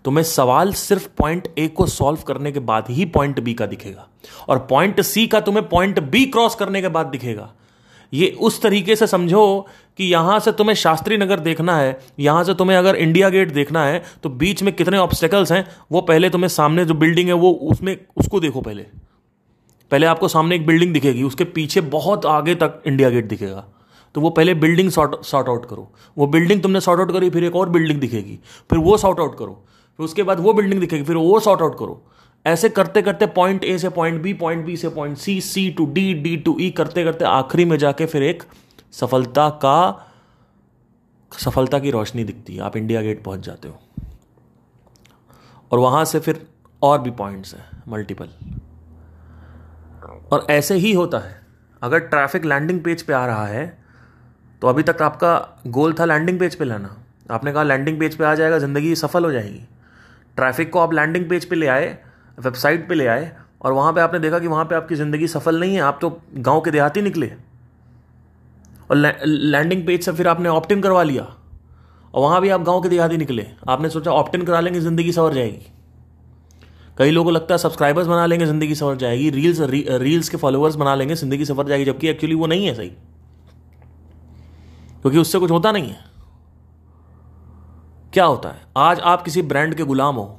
तुम्हें 0.06 0.24
सवाल 0.24 0.74
सिर्फ़ 0.74 1.08
पॉइंट 1.18 1.48
ए 1.58 1.68
को 1.68 1.86
सॉल्व 1.88 2.22
करने 2.22 2.52
के 2.52 2.60
बाद 2.62 2.90
ही 2.90 3.06
पॉइंट 3.08 3.40
बी 3.40 3.54
का 3.54 3.66
दिखेगा। 3.66 4.08
और 4.50 4.60
पॉइंट 4.60 5.02
सी 5.02 5.28
का 5.28 5.40
तुम्हें 5.40 5.68
पॉइंट 5.70 6.00
बी 6.02 6.26
क्रॉस 6.26 6.56
करने 6.56 6.82
के 6.82 6.88
बाद 6.88 7.08
दिखेगा। 7.08 7.52
ये 8.14 8.30
उस 8.40 8.62
तरीके 8.62 8.96
से 8.96 9.08
समझो 9.08 9.68
कि 10.00 10.04
यहाँ 10.04 10.40
से 10.40 10.52
तुम्हें 10.52 10.76
शास्त्री 10.76 11.18
नगर 11.18 11.40
देखना 11.40 11.76
है, 11.78 12.00
यहाँ 12.20 12.44
से 12.44 12.54
तुम्हें 12.54 12.78
अगर 12.78 12.96
इंडिया 12.96 13.30
गेट 13.30 13.52
देखना 13.54 13.84
है 13.86 14.02
तो 14.24 14.30
बीच 14.30 14.64
में 14.64 14.74
कितने 14.76 14.98
ऑब्स्टेकल्स 14.98 15.52
हैं, 15.52 15.66
वो 15.92 16.02
पहले 16.02 16.30
तुम्हें 16.30 16.50
सामने 16.50 16.86
जो 16.86 16.94
बिल्डिंग 16.96 17.28
है, 17.28 17.34
वो 17.34 17.52
उसमें, 17.52 17.98
उसको 18.18 18.40
देखो 18.40 18.62
पहले। 18.62 18.86
पहले 19.92 20.06
आपको 20.06 20.28
सामने 20.28 20.56
एक 20.56 20.66
बिल्डिंग 20.66 20.94
दिखेगी, 20.94 21.24
उसके 21.24 21.44
पीछे 21.44 21.82
बहुत 21.90 22.26
आगे 22.28 22.56
तक 22.56 22.82
इंडिया 22.88 23.10
गेट 23.10 23.28
दिखेगा। 23.28 23.66
तो 24.16 24.22
वो 24.22 24.30
पहले 24.30 24.54
बिल्डिंग 24.56 24.90
सॉर्ट 24.90 25.16
सॉर्ट 25.26 25.48
आउट 25.50 25.66
करो। 25.70 25.88
वो 26.18 26.28
बिल्डिंग 26.28 26.62
तुमने 26.62 26.80
सॉर्ट 26.82 27.00
आउट 27.00 27.12
करी, 27.12 27.30
फिर 27.30 27.44
एक 27.44 27.56
और 27.56 27.70
बिल्डिंग 27.70 28.00
दिखेगी, 28.00 28.40
फिर 28.70 28.80
वो 28.80 28.98
सॉर्ट 28.98 29.20
आउट 29.20 29.38
करो। 29.40 29.62
फिर 30.00 30.06
उसके 30.06 30.24
बाद 30.24 30.40
वो 30.40 30.54
बिल्डिंग 30.54 30.80
दिखेगी, 30.82 31.04
फिर 31.04 31.16
वो 31.16 31.40
सॉर्ट 31.40 31.62
आउट 31.62 31.78
करो। 31.80 32.02
ऐसे 32.46 32.70
करते 32.70 33.02
करते 33.02 33.26
पॉइंट 33.30 33.64
ए 33.64 33.78
से 33.78 33.90
पॉइंट 33.92 34.22
बी 34.22 34.34
पॉइंट 34.36 34.66
बी 34.66 34.76
से 34.78 34.90
point 34.90 35.18
C 35.18 35.40
C 35.42 35.70
to 35.78 35.86
D 35.88 36.14
D 36.16 36.36
to 36.38 36.58
E 36.60 36.70
करते 36.72 37.04
करते 37.04 37.26
आखिरी 37.26 37.66
में 37.66 37.78
जाके 37.78 38.06
फिर 38.06 38.24
एक 38.24 38.44
सफलता 38.94 39.50
का, 39.64 40.06
सफलता 41.32 41.80
की 41.80 41.92
रोशनी 41.92 42.24
दिखती 42.24 42.56
है। 42.56 42.62
आप 42.62 42.78
इंडिया 42.78 43.02
गेट 43.02 43.24
पहुँच 43.24 43.40
जाते 43.40 43.68
हो। 43.68 43.80
और 45.72 45.80
वहाँ 45.80 46.06
से 46.06 46.20
फिर 46.20 46.46
और 46.82 47.02
भी 47.02 47.12
पॉइंट्स 47.14 47.54
हैं 47.56 47.84
मल्टीपल 47.88 48.30
और 50.32 50.46
ऐसे 50.50 50.76
ही 50.76 50.94
होता 50.94 51.20
है। 51.20 51.38
अगर 51.82 52.00
ट्रैफ़िक 52.00 52.46
लैंडिंग 52.46 52.84
पेज 52.84 53.02
पे 53.02 53.14
आ 53.14 53.26
रहा 53.26 53.46
है 53.48 53.68
तो 54.62 54.68
अभी 54.68 54.84
तक 54.84 55.02
आपका 55.02 55.38
गोल 55.68 55.94
था 55.94 56.06
लैंडिंग 56.06 56.40
पेज 56.40 56.56
पे 56.56 56.66
लाना। 56.66 56.96
आपने 57.32 57.52
कहा 57.54 57.64
लैंडिंग 57.64 58.00
पेज 58.00 58.16
पे 58.16 58.24
आ 58.26 58.34
जाएगा, 58.36 58.58
ज़िंदगी 58.60 58.96
सफल 58.98 59.26
हो 59.26 59.32
जाएगी। 59.32 59.62
ट्रैफ़िक 60.38 60.72
को 60.74 60.80
आप 60.80 60.94
लैंडिंग 60.94 61.30
पेज 61.30 61.46
पे 61.46 61.56
ले 61.56 61.68
आए 61.68 61.98
वेबसाइट 62.40 62.88
पे 62.90 62.96
ले 62.96 63.08
आए 63.08 63.32
और 63.62 63.74
वहाँ 63.74 63.94
पे 63.94 64.02
आपने 64.02 64.20
देखा 64.20 64.40
कि 64.40 64.48
वहाँ 64.48 64.66
पे 64.66 64.76
आपकी 64.76 64.96
ज़िंदगी 64.96 65.28
सफल 65.28 65.60
नहीं 65.60 65.76
है 65.76 65.82
आप 65.82 65.98
तो 66.02 66.10
गाँव 66.38 66.62
के 66.62 66.72
देहाती 66.72 67.02
निकले। 67.02 67.32
और 68.90 68.96
लैंडिंग 69.26 69.86
पेज 69.88 70.04
से 70.04 70.12
फिर 70.12 70.28
आपने 70.28 70.50
ऑप्टिन 70.50 70.82
करवा 70.82 71.04
लिया। 71.04 71.24
और 72.14 72.22
वहाँ 72.22 72.40
भी 72.42 72.50
आप 72.50 72.62
गाँव 72.62 72.82
के 72.82 72.90
देहाती 72.90 73.18
निकले। 73.18 73.46
आपने 73.70 73.90
सोचा 73.90 74.12
ऑप्टिन 74.12 74.46
करा 74.46 74.60
लेंगे 74.60 74.80
ज़िंदगी 74.80 75.12
सवर 75.12 75.34
जाएगी। 75.34 75.72
कई 76.98 77.12
लोगों 77.12 77.26
को 77.26 77.32
लगता 77.32 77.54
है 77.54 77.58
सब्सक्राइबर्स 77.58 78.08
बना 78.08 78.26
लेंगे 78.26 78.46
ज़िंदगी 78.46 78.76
सवर 78.76 78.96
जाएगी। 78.98 79.30
रील्स 79.30 79.60
री, 79.62 79.86
रील्स 79.90 80.30
के 80.30 80.38
फॉलोअर्स 80.38 80.76
बना 80.76 80.96
लेंगे 80.96 81.16
ज़िंदगी 81.16 81.46
सवर 81.46 81.68
जाएगी। 81.68 81.86
जबकि 81.86 82.08
एक्चुअली 82.08 82.36
वो 82.36 82.48
नहीं 82.48 82.66
है 82.66 82.74
सही। 82.76 82.90
क्योंकि 85.02 85.18
उससे 85.18 85.40
कुछ 85.40 85.52
होता 85.52 85.72
नहीं 85.72 85.90
है। 85.90 86.08
क्या 88.14 88.26
होता 88.26 88.50
है? 88.50 88.62
आज 88.78 89.00
आप 89.00 89.22
किसी 89.22 89.42
ब्रांड 89.44 89.76
के 89.76 89.84
गुलाम 89.84 90.16
हो। 90.16 90.36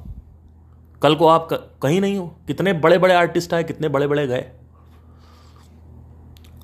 कल 1.03 1.15
को 1.15 1.27
आप 1.27 1.47
कहीं 1.81 2.01
नहीं 2.01 2.17
हो। 2.17 2.35
कितने 2.47 2.73
बड़े 2.73 2.97
बड़े 2.97 3.13
आर्टिस्ट 3.13 3.53
आए, 3.53 3.63
कितने 3.63 3.89
बड़े 3.89 4.07
बड़े 4.07 4.27
गए। 4.27 4.45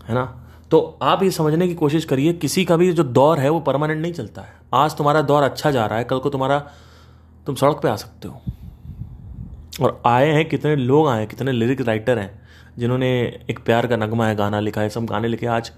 है 0.08 0.16
ना? 0.16 0.44
तो 0.72 1.00
आप 1.02 1.24
ये 1.24 1.32
समझने 1.32 1.68
की 1.68 1.76
कोशिश 1.76 2.06
करिए, 2.06 2.34
किसी 2.34 2.66
का 2.66 2.78
भी 2.78 2.94
जो 2.94 3.04
दौर 3.04 3.40
है, 3.40 3.50
वो 3.50 3.60
परमानेंट 3.60 4.02
नहीं 4.02 4.14
चलता 4.14 4.42
है। 4.42 4.54
आज 4.74 4.98
तुम्हारा 4.98 5.22
दौर 5.22 5.44
अच्छा 5.44 5.72
जा 5.72 5.86
रहा 5.86 5.98
है, 6.00 6.04
कल 6.04 6.20
को 6.20 6.30
तुम्हारा, 6.30 6.60
तुम 7.46 7.56
सड़क 7.56 7.80
पे 7.84 7.90
आ 7.90 7.96
सकते 7.96 8.28
हो। 8.28 8.42
और 9.82 10.02
आए 10.06 10.32
हैं, 10.32 10.50
कितने 10.50 10.76
लोग 10.76 11.08
आए 11.08 11.20
हैं, 11.20 11.28
कितने 11.28 11.52
लिरिक 11.52 11.82
राइटर 11.82 12.20
हैं, 12.20 12.42
जिन्होंने 12.78 13.40
एक 13.50 13.60
प्यार 13.66 13.88
का 13.88 13.96
नगमा 13.96 14.28
है, 14.28 14.36
गाना 14.36 14.60
लिखा 14.60 14.82
है, 14.82 14.90
सब 14.90 15.06
गाने 15.06 15.28
लिखे 15.28 15.46
आज 15.46 15.72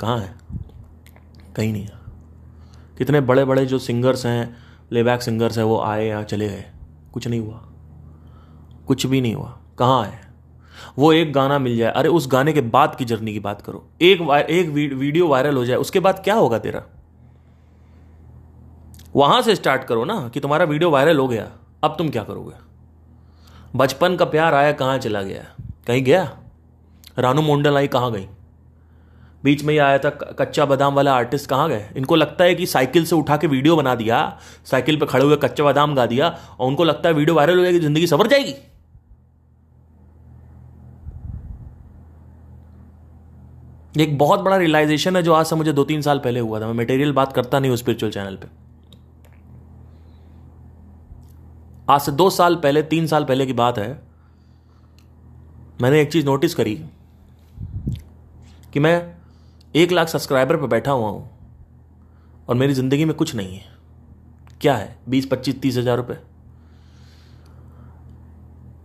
कहाँ 0.00 0.18
है? 0.18 0.34
कहीं 1.56 1.72
नहीं 1.72 1.84
है। 1.84 1.92
कितने 2.98 3.20
बड़े 3.20 3.44
बड़े 3.44 3.66
जो 3.66 3.78
सिंगर्स 3.78 4.26
हैं 4.26 4.56
प्लेबैक 4.88 5.22
सिंगर्स 5.22 5.58
हैं, 5.58 5.64
वो 5.64 5.80
आए 5.80 6.06
या 6.06 6.22
चले 6.22 6.48
गए। 6.48 6.64
कुछ 7.12 7.28
नहीं 7.28 7.40
हुआ। 7.40 7.64
कुछ 8.88 9.06
भी 9.06 9.20
नहीं 9.20 9.34
हुआ। 9.34 9.58
कहाँ 9.78 10.04
है? 10.04 10.20
वो 10.98 11.12
एक 11.12 11.32
गाना 11.32 11.58
मिल 11.58 11.76
जाए। 11.76 11.92
अरे, 11.92 12.08
उस 12.08 12.28
गाने 12.28 12.52
के 12.52 12.60
बाद 12.60 12.94
की 12.94 13.04
जर्नी 13.04 13.32
की 13.32 13.40
बात 13.40 13.60
करो। 13.62 13.84
एक 14.02 14.20
एक 14.50 14.68
वीडियो 14.94 15.28
वायरल 15.28 15.56
हो 15.56 15.64
जाए, 15.64 15.76
उसके 15.76 16.00
बाद 16.00 16.20
क्या 16.24 16.34
होगा 16.34 16.58
तेरा? 16.58 16.82
वहाँ 19.16 19.42
से 19.42 19.54
स्टार्ट 19.54 19.84
करो 19.84 20.04
ना, 20.04 20.28
कि 20.28 20.40
तुम्हारा 20.40 20.64
वीडियो 20.64 20.90
वायरल 20.90 21.18
हो 21.18 21.28
गया। 21.28 21.48
अब 21.84 21.94
तुम 21.98 22.08
क्या 22.08 22.22
करोगे? 22.22 22.54
बचपन 23.76 24.16
का 24.16 24.24
प्यार 24.24 24.54
आया, 24.54 24.72
कहाँ 24.72 24.98
चला 24.98 25.22
गया? 25.22 25.44
कहीं 25.86 26.02
गया? 26.04 26.38
रानू 27.18 27.42
मोंडल 27.42 27.76
आई 27.76 27.86
कहाँ 27.86 28.12
गई? 28.12 28.26
बीच 29.44 29.64
में 29.64 29.74
ये 29.74 29.80
आया 29.80 29.98
था 29.98 30.10
कच्चा 30.10 30.64
बादाम 30.64 30.94
वाला 30.94 31.14
आर्टिस्ट 31.14 31.50
कहाँ 31.50 31.68
गए? 31.68 31.88
इनको 31.96 32.16
लगता 32.16 32.44
है 32.44 32.54
कि 32.54 32.66
साइकिल 32.66 33.04
से 33.04 33.16
उठा 33.16 33.36
के 33.36 33.46
वीडियो 33.46 33.76
बना 33.76 33.94
दिया, 33.94 34.38
साइकिल 34.64 34.96
पे 34.96 35.06
खड़े 35.06 35.24
हुए 35.24 35.36
कच्चा 35.36 35.64
बादाम 35.64 35.94
गा 35.94 36.06
दिया, 36.06 36.28
और 36.60 36.68
उनको 36.68 36.84
लगता 36.84 37.08
है 37.08 37.14
वीडियो 37.14 37.36
वायरल 37.36 37.58
हो 37.58 37.62
जाएगी, 37.62 37.78
ज़िंदगी 37.78 38.06
सवर 38.06 38.26
जाएगी। 38.26 38.54
एक 44.00 44.16
बहुत 44.18 44.40
बड़ा 44.40 44.56
रियलाइजेशन 44.56 45.16
है 45.16 45.22
जो 45.22 45.32
आज 45.34 45.46
से 45.46 45.56
मुझे 45.56 45.72
दो 45.72 45.84
तीन 45.84 46.02
साल 46.02 46.18
पहले 46.18 46.40
हुआ 46.40 46.60
था। 46.60 46.66
मैं 46.66 46.74
मटेरियल 46.74 47.12
बात 47.12 47.32
करता 47.32 47.58
नहीं 47.58 47.70
हूँ 47.70 47.76
स्पिरिचुअल 47.76 48.12
चैनल 48.12 48.36
पे। 48.36 48.48
आज 51.90 52.00
से 52.00 52.12
दो 52.12 52.28
साल 52.30 52.56
पहले, 52.56 52.82
तीन 52.84 53.06
साल 53.06 53.24
पहले 53.24 53.46
की 53.46 53.52
बात 53.54 53.78
है, 53.78 54.00
मैंने 55.82 56.00
एक 56.00 56.12
चीज़ 56.12 56.26
नोटिस 56.26 56.54
करी 56.54 56.74
कि 58.72 58.80
मैं 58.80 59.14
एक 59.74 59.92
लाख 59.92 60.08
सब्सक्राइबर 60.08 60.56
पर 60.56 60.66
बैठा 60.66 60.92
हुआ 60.92 61.08
हूँ 61.10 61.28
और 62.48 62.56
मेरी 62.56 62.74
ज़िंदगी 62.74 63.04
में 63.04 63.14
कुछ 63.16 63.34
नहीं 63.34 63.56
है। 63.56 63.76
क्या 64.60 64.74
है? 64.76 64.96
बीस, 65.08 65.26
पच्चीस, 65.26 65.60
तीस 65.60 65.76
हज़ार 65.76 65.96
रुपये 65.96 66.16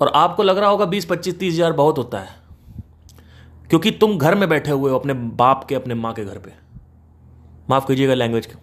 और 0.02 0.12
आपको 0.16 0.44
लग 0.44 0.58
रहा 0.58 0.70
होगा 0.70 0.86
बीस, 0.86 1.06
पच्चीस, 1.06 1.40
तीस 1.40 1.54
हज़ार 1.54 1.74
बहुत 1.74 1.98
होता 1.98 2.20
है। 2.20 2.42
क्योंकि 3.74 3.92
तुम 3.92 4.18
घर 4.18 4.36
में 4.36 4.48
बैठे 4.50 4.72
हुए 4.72 4.90
हो 4.92 4.98
अपने 4.98 5.14
बाप 5.14 5.64
के, 5.64 5.76
अपने 5.76 5.94
माँ 5.96 6.12
के 6.14 6.24
घर 6.26 6.38
पे। 6.38 6.52
माफ़ 7.70 7.86
कीजिएगा 7.88 8.14
लैंग्वेज 8.14 8.46
के। 8.46 8.54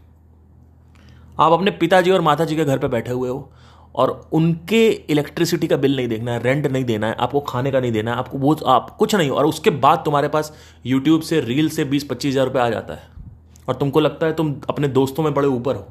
आप 1.39 1.53
अपने 1.53 1.71
पिताजी 1.71 2.11
और 2.11 2.21
माता 2.21 2.45
जी 2.45 2.57
के 2.57 2.65
घर 2.65 2.79
पे 2.79 2.89
बैठे 2.89 3.13
हुए 3.13 3.29
हो 3.29 3.51
और 3.95 4.11
उनके 4.33 4.87
इलेक्ट्रिसिटी 4.89 5.67
का 5.67 5.77
बिल 5.77 5.97
नहीं 5.97 6.09
देखना 6.09 6.33
है 6.33 6.43
रेंट 6.43 6.67
नहीं 6.67 6.85
देना 6.85 7.07
है, 7.07 7.15
आपको 7.15 7.41
खाने 7.41 7.71
का 7.71 7.81
नहीं 7.81 7.93
देना 7.93 8.11
है, 8.11 8.17
आपको 8.17 8.39
वो, 8.39 8.55
आप 8.55 8.91
कुछ 8.91 9.15
नहीं 9.15 9.31
हो। 9.31 9.37
और 9.37 9.47
उसके 9.47 9.71
बाद 9.71 10.03
तुम्हारे 10.05 10.29
पास 10.29 10.53
यूट्यूब 10.87 11.23
से 11.23 11.41
रील 11.41 11.69
से 11.69 11.85
बीस 11.85 12.05
पच्चीस 12.05 12.33
हज़ार 12.33 12.47
रुपये 12.47 12.63
आ 12.63 12.69
जाता 12.71 12.95
है। 12.95 13.09
और 13.69 13.75
तुमको 13.75 14.01
लगता 14.01 14.27
है 14.27 14.33
तुम 14.33 14.55
अपने 14.69 14.89
दोस्तों 14.91 15.23
में 15.23 15.33
बड़े 15.35 15.49
ऊपर 15.49 15.77
हो। 15.77 15.87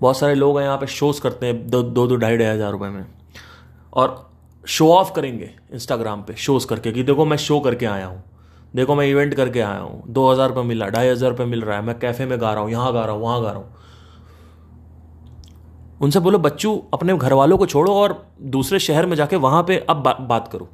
बहुत 0.00 0.18
सारे 0.18 0.34
लोग 0.34 0.58
हैं 0.58 0.64
यहाँ 0.64 0.78
पे 0.78 0.86
शोज़ 0.88 1.20
करते 1.20 1.46
हैं, 1.46 1.66
दो 1.66 1.82
दो 1.82 2.16
ढाई 2.16 2.36
ढाई 2.36 2.46
हज़ार 2.46 2.72
रुपये 2.72 2.90
में। 2.90 3.04
और 3.92 4.33
शो 4.66 4.88
ऑफ़ 4.92 5.12
करेंगे 5.12 5.50
इंस्टाग्राम 5.72 6.22
पे 6.22 6.34
शोज़ 6.36 6.66
करके 6.66 6.92
कि 6.92 7.02
देखो 7.02 7.24
मैं 7.24 7.36
शो 7.38 7.58
करके 7.60 7.86
आया 7.86 8.06
हूँ। 8.06 8.22
देखो 8.74 8.94
मैं 8.94 9.06
इवेंट 9.06 9.34
करके 9.34 9.60
आया 9.60 9.78
हूँ। 9.78 10.02
दो 10.08 10.30
हज़ार 10.30 10.48
रुपये 10.48 10.62
मिला 10.64 10.86
ढाई 10.88 11.08
हज़ार 11.08 11.30
रुपये 11.30 11.46
मिल 11.46 11.62
रहा 11.62 11.76
है 11.76 11.84
मैं 11.84 11.98
कैफ़े 11.98 12.26
में 12.26 12.40
गा 12.40 12.52
रहा 12.52 12.62
हूँ 12.62 12.70
यहाँ 12.70 12.92
गा 12.92 13.04
रहा 13.04 13.14
हूँ 13.14 13.22
वहाँ 13.22 13.42
गा 13.42 13.50
रहा 13.50 13.58
हूँ। 13.58 13.72
उनसे 16.02 16.20
बोलो 16.20 16.38
बच्चू 16.38 16.76
अपने 16.94 17.16
घर 17.16 17.32
वालों 17.32 17.58
को 17.58 17.66
छोड़ो 17.66 17.92
और 17.94 18.16
दूसरे 18.54 18.78
शहर 18.78 19.06
में 19.06 19.16
जाके 19.16 19.36
वहाँ 19.38 19.62
पे 19.62 19.76
अब 19.80 19.96
बा, 19.96 20.12
बात 20.12 20.48
करो। 20.48 20.68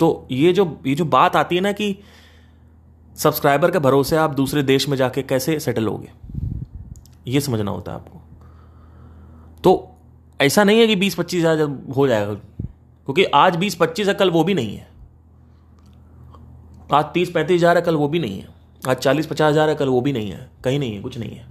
तो 0.00 0.26
ये 0.30 0.52
जो 0.52 0.64
ये 0.86 0.94
जो 0.94 1.04
बात 1.06 1.36
आती 1.36 1.56
है 1.56 1.60
ना 1.62 1.72
कि 1.72 1.96
सब्सक्राइबर 3.16 3.70
के 3.70 3.78
भरोसे 3.80 4.16
आप 4.16 4.34
दूसरे 4.34 4.62
देश 4.62 4.88
में 4.88 4.96
जाके 4.96 5.22
कैसे 5.24 5.58
सेटल 5.60 5.86
होगे 5.86 6.10
ये 7.26 7.40
समझना 7.40 7.70
होता 7.70 7.92
है 7.92 7.98
आपको। 7.98 8.20
तो 9.64 9.94
ऐसा 10.40 10.64
नहीं 10.64 10.80
है 10.80 10.86
कि 10.86 10.96
बीस 10.96 11.14
पच्चीस 11.14 11.44
हज़ार 11.44 11.78
हो 11.96 12.06
जाएगा, 12.08 12.34
क्योंकि 12.34 13.24
आज 13.24 13.56
बीस 13.56 13.74
पच्चीस 13.74 14.08
है, 14.08 14.14
कल 14.14 14.30
वो 14.30 14.44
भी 14.44 14.54
नहीं 14.54 14.76
है। 14.76 14.86
आज 16.94 17.04
तीस 17.04 17.30
पैंतीस 17.30 17.56
हज़ार 17.56 17.76
है, 17.76 17.82
कल 17.82 17.96
वो 17.96 18.08
भी 18.08 18.18
नहीं 18.18 18.40
है। 18.40 18.48
आज 18.88 18.96
चालीस 18.96 19.26
पचास 19.26 19.52
हज़ार 19.52 19.68
है, 19.68 19.74
कल 19.74 19.88
वो 19.88 20.00
भी 20.00 20.12
नहीं 20.12 20.30
है। 20.30 20.50
कहीं 20.64 20.78
नहीं 20.78 20.94
है, 20.94 21.00
कुछ 21.02 21.18
नहीं 21.18 21.36
है। 21.36 21.46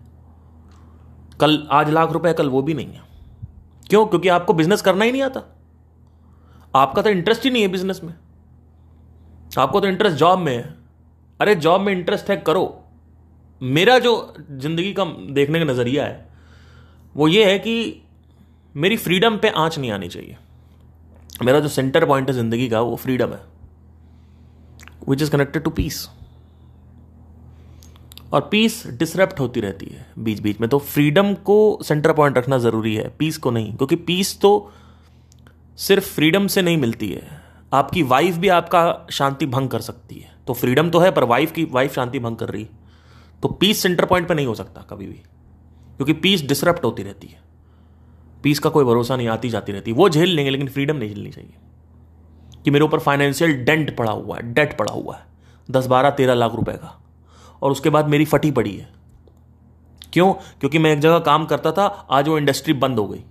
कल 1.39 1.67
आज 1.71 1.89
लाख 1.89 2.11
रुपए 2.11 2.33
कल 2.33 2.49
वो 2.49 2.61
भी 2.61 2.73
नहीं 2.73 2.87
है। 2.87 3.01
क्यों? 3.89 4.05
क्योंकि 4.05 4.27
आपको 4.27 4.53
बिज़नेस 4.53 4.81
करना 4.81 5.05
ही 5.05 5.11
नहीं 5.11 5.21
आता। 5.21 5.43
आपका 6.75 7.01
तो 7.01 7.09
इंटरेस्ट 7.09 7.43
ही 7.43 7.49
नहीं 7.49 7.61
है 7.61 7.67
बिज़नेस 7.67 8.01
में। 8.03 8.13
आपको 9.57 9.79
तो 9.79 9.87
इंटरेस्ट 9.87 10.17
जॉब 10.17 10.39
में 10.39 10.55
है। 10.55 10.75
अरे 11.39 11.55
जॉब 11.55 11.81
में 11.81 11.93
इंटरेस्ट 11.93 12.29
है, 12.29 12.37
करो। 12.37 12.83
मेरा 13.61 13.99
जो 13.99 14.33
ज़िंदगी 14.51 14.93
का 14.93 15.05
देखने 15.31 15.59
का 15.59 15.65
नज़रिया 15.65 16.05
है 16.05 16.26
वो 17.17 17.27
ये 17.27 17.45
है 17.45 17.59
कि 17.59 18.01
मेरी 18.75 18.97
फ्रीडम 18.97 19.37
पे 19.37 19.49
आँच 19.49 19.77
नहीं 19.79 19.91
आनी 19.91 20.07
चाहिए। 20.07 20.37
मेरा 21.43 21.59
जो 21.59 21.67
सेंटर 21.67 22.05
पॉइंट 22.05 22.27
है 22.29 22.33
ज़िंदगी 22.33 22.67
का, 22.69 22.81
वो 22.81 22.95
फ्रीडम 22.95 23.29
है। 23.29 23.41
Which 25.09 25.21
is 25.21 25.31
connected 25.31 25.63
to 25.63 25.69
peace 25.69 26.09
और 28.33 28.47
पीस 28.51 28.87
डिसरप्ट 28.87 29.39
होती 29.39 29.61
रहती 29.61 29.85
है 29.85 30.05
बीच 30.19 30.39
बीच 30.39 30.59
में। 30.59 30.69
तो 30.69 30.79
फ्रीडम 30.79 31.33
को 31.33 31.79
सेंटर 31.83 32.13
पॉइंट 32.13 32.37
रखना 32.37 32.57
ज़रूरी 32.57 32.95
है 32.95 33.07
पीस 33.09 33.37
को 33.37 33.51
नहीं। 33.51 33.73
क्योंकि 33.73 33.95
पीस 33.95 34.39
तो 34.39 34.71
सिर्फ़ 35.77 36.05
फ्रीडम 36.05 36.47
से 36.47 36.61
नहीं 36.61 36.77
मिलती 36.77 37.09
है। 37.09 37.41
आपकी 37.73 38.03
वाइफ 38.03 38.35
भी 38.35 38.47
आपका 38.47 39.07
शांति 39.11 39.45
भंग 39.45 39.69
कर 39.69 39.81
सकती 39.81 40.15
है। 40.15 40.35
तो 40.47 40.53
फ्रीडम 40.53 40.89
तो 40.89 40.99
है, 40.99 41.11
पर 41.11 41.23
वाइफ 41.23 41.51
की 41.51 41.65
वाइफ 41.65 41.93
शांति 41.93 42.19
भंग 42.19 42.37
कर 42.37 42.49
रही 42.49 42.63
है। 42.63 42.69
तो 43.43 43.47
पीस 43.49 43.81
सेंटर 43.81 44.05
पॉइंट 44.05 44.27
पे 44.27 44.33
नहीं 44.33 44.47
हो 44.47 44.55
सकता 44.55 44.81
कभी 44.81 45.07
भी। 45.07 45.21
क्योंकि 45.97 46.13
पीस 46.13 46.41
डिसरप्ट 46.41 46.83
होती 46.83 47.03
रहती 47.03 47.27
है। 47.27 47.39
पीस 48.43 48.59
का 48.59 48.69
कोई 48.69 48.85
भरोसा 48.85 49.15
नहीं, 49.15 49.27
आती 49.27 49.49
जाती 49.49 49.71
रहती 49.71 49.91
वो 49.91 50.09
झेल 50.09 50.29
लेंगे, 50.29 50.51
लेकिन 50.51 50.67
फ्रीडम 50.67 50.95
नहीं 50.95 51.09
झेलनी 51.09 51.31
चाहिए। 51.31 51.53
कि 52.63 52.71
मेरे 52.71 52.85
ऊपर 52.85 52.99
फाइनेंशियल 52.99 53.53
डेंट 53.53 53.97
पड़ा 53.97 54.11
हुआ 54.11 54.37
है 54.37 54.53
डेट 54.53 54.77
पड़ा 54.77 54.91
हुआ 54.91 55.15
है। 55.15 55.25
दस 55.71 55.85
बारह, 55.85 56.09
तेरह 56.09 56.33
लाख 56.33 56.55
रुपए 56.55 56.73
का। 56.73 57.03
और 57.61 57.71
उसके 57.71 57.89
बाद 57.89 58.07
मेरी 58.07 58.25
फटी 58.25 58.51
पड़ी 58.51 58.77
है। 58.77 58.89
क्यों? 60.13 60.33
क्योंकि 60.33 60.79
मैं 60.79 60.93
एक 60.93 60.99
जगह 60.99 61.19
काम 61.19 61.45
करता 61.45 61.71
था, 61.71 61.85
आज 62.11 62.27
वो 62.27 62.37
इंडस्ट्री 62.37 62.73
बंद 62.73 62.99
हो 62.99 63.07
गई। 63.07 63.23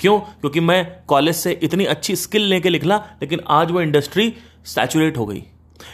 क्यों? 0.00 0.20
क्योंकि 0.20 0.60
मैं 0.60 1.04
कॉलेज 1.06 1.36
से 1.36 1.52
इतनी 1.52 1.84
अच्छी 1.84 2.16
स्किल 2.16 2.42
लेके 2.42 2.68
लिखला 2.68 2.96
लेकिन 2.96 3.40
आज 3.48 3.70
वो 3.70 3.80
इंडस्ट्री 3.80 4.34
सैचुरेट 4.64 5.16
हो 5.16 5.26
गई। 5.26 5.44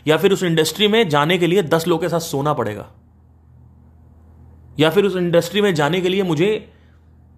या 0.06 0.16
फिर 0.16 0.32
उस 0.32 0.42
इंडस्ट्री 0.42 0.88
में 0.88 1.08
जाने 1.08 1.38
के 1.38 1.46
लिए 1.46 1.62
दस 1.62 1.88
लोगों 1.88 2.00
के 2.00 2.08
साथ 2.08 2.20
सोना 2.20 2.52
पड़ेगा। 2.52 2.92
या 4.78 4.90
फिर 4.90 5.04
उस 5.04 5.16
इंडस्ट्री 5.16 5.60
में 5.60 5.74
जाने 5.74 6.00
के 6.00 6.08
लिए 6.08 6.22
मुझे 6.22 6.68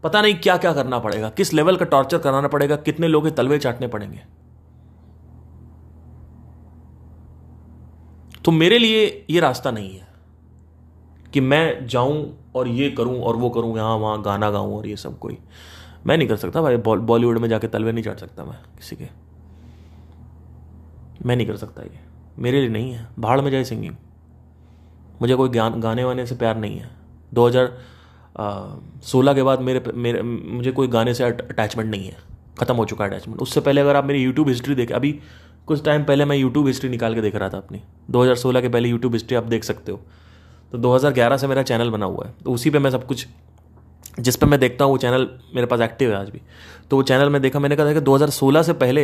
पता 0.05 0.21
नहीं 0.23 0.35
क्या 0.35 0.57
क्या 0.57 0.73
करना 0.73 0.99
पड़ेगा, 0.99 1.29
किस 1.31 1.53
लेवल 1.55 1.77
का 1.77 1.85
टॉर्चर 1.87 2.19
कराना 2.19 2.49
पड़ेगा, 2.49 2.77
कितने 2.79 3.09
लोग 3.09 3.29
तलवे 3.37 3.59
चाटने 3.59 3.87
पड़ेंगे। 3.89 4.21
तो 8.45 8.53
मेरे 8.53 8.79
लिए 8.79 9.05
ये 9.31 9.41
रास्ता 9.41 9.71
नहीं 9.71 9.97
है 9.97 10.07
कि 11.33 11.41
मैं 11.41 11.87
जाऊँ 11.87 12.25
और 12.55 12.69
ये 12.69 12.91
करूँ 12.91 13.21
और 13.21 13.37
वो 13.37 13.51
करूँ, 13.51 13.77
यहाँ 13.77 13.97
वहाँ 13.97 14.23
गाना 14.23 14.51
गाऊं 14.51 14.77
और 14.77 14.87
ये 14.87 14.97
सब 14.97 15.19
कोई। 15.19 15.39
मैं 16.07 16.17
नहीं 16.17 16.29
कर 16.29 16.37
सकता 16.37 16.63
भाई 16.63 16.77
बॉलीवुड 16.77 17.39
में 17.39 17.49
जाके 17.49 17.69
तलवे 17.69 17.93
नहीं 17.93 18.05
चाट 18.05 18.21
सकता 18.21 18.45
मैं 18.45 18.57
किसी 18.77 18.97
के। 18.97 19.09
मैं 21.27 21.37
नहीं 21.37 21.47
कर 21.47 21.57
सकता 21.57 21.83
ये। 21.83 22.01
मेरे 22.39 22.61
लिए 22.61 22.69
नहीं 22.69 22.93
है। 22.93 23.07
भाड़ 23.19 23.41
में 23.41 23.51
जाए 23.51 23.65
सिंगिंग 23.65 23.95
मुझे 25.21 25.35
कोई 25.35 25.49
गाने 25.49 26.05
वाने 26.05 26.27
से 26.27 26.35
प्यार 26.35 26.57
नहीं 26.57 26.79
है। 26.79 26.91
2016 27.33 29.35
के 29.35 29.43
बाद 29.43 29.61
मेरे 29.61 29.83
मेरे, 29.95 30.23
मुझे 30.23 30.73
कोई 30.73 30.89
गाने 30.89 31.15
से 31.15 31.25
अटैचमेंट 31.25 31.91
नहीं 31.91 32.05
है। 32.05 32.17
ख़त्म 32.59 32.75
हो 32.77 32.85
चुका 32.85 33.05
है 33.05 33.11
अटैचमेंट 33.11 33.41
उससे 33.41 33.61
पहले 33.61 33.81
अगर 33.81 33.97
आप 33.97 34.05
मेरी 34.05 34.23
यूट्यूब 34.23 34.49
हिस्ट्री 34.49 34.75
देखें, 34.75 34.95
अभी 34.95 35.19
कुछ 35.67 35.85
टाइम 35.85 36.05
पहले 36.05 36.25
मैं 36.25 36.37
यूट्यूब 36.37 36.67
हिस्ट्री 36.67 36.91
निकाल 36.91 37.15
के 37.15 37.21
देख 37.21 37.37
रहा 37.37 37.49
था 37.49 37.59
अपनी। 37.59 37.81
2016 38.11 38.61
के 38.61 38.69
पहले 38.69 38.89
यूट्यूब 38.89 39.13
हिस्ट्री 39.13 39.37
आप 39.37 39.45
देख 39.45 39.65
सकते 39.65 39.93
हो। 39.93 40.01
तो 40.73 40.79
2011 40.79 41.37
से 41.37 41.47
मेरा 41.47 41.63
चैनल 41.63 41.91
बना 41.91 42.07
हुआ 42.07 42.27
है। 42.27 42.35
तो 42.45 42.53
उसी 42.53 42.71
पे 42.71 42.79
मैं 42.79 42.91
सब 42.91 43.07
कुछ, 43.07 43.27
जिस 44.21 44.37
पे 44.37 44.47
मैं 44.47 44.59
देखता 44.61 44.85
हूँ, 44.85 44.93
वो 44.93 44.99
चैनल 44.99 45.29
मेरे 45.55 45.67
पास 45.67 45.81
एक्टिव 45.81 46.11
है 46.11 46.17
आज 46.17 46.31
भी। 46.31 46.41
तो 46.91 46.97
वो 46.97 47.03
चैनल 47.03 47.29
मैं 47.29 47.43
देखा, 47.43 47.59
मैंने 47.59 47.77
कहा 47.77 47.87
था 47.87 47.93
कि 47.93 48.01
2016 48.01 48.63
से 48.63 48.73
पहले 48.75 49.03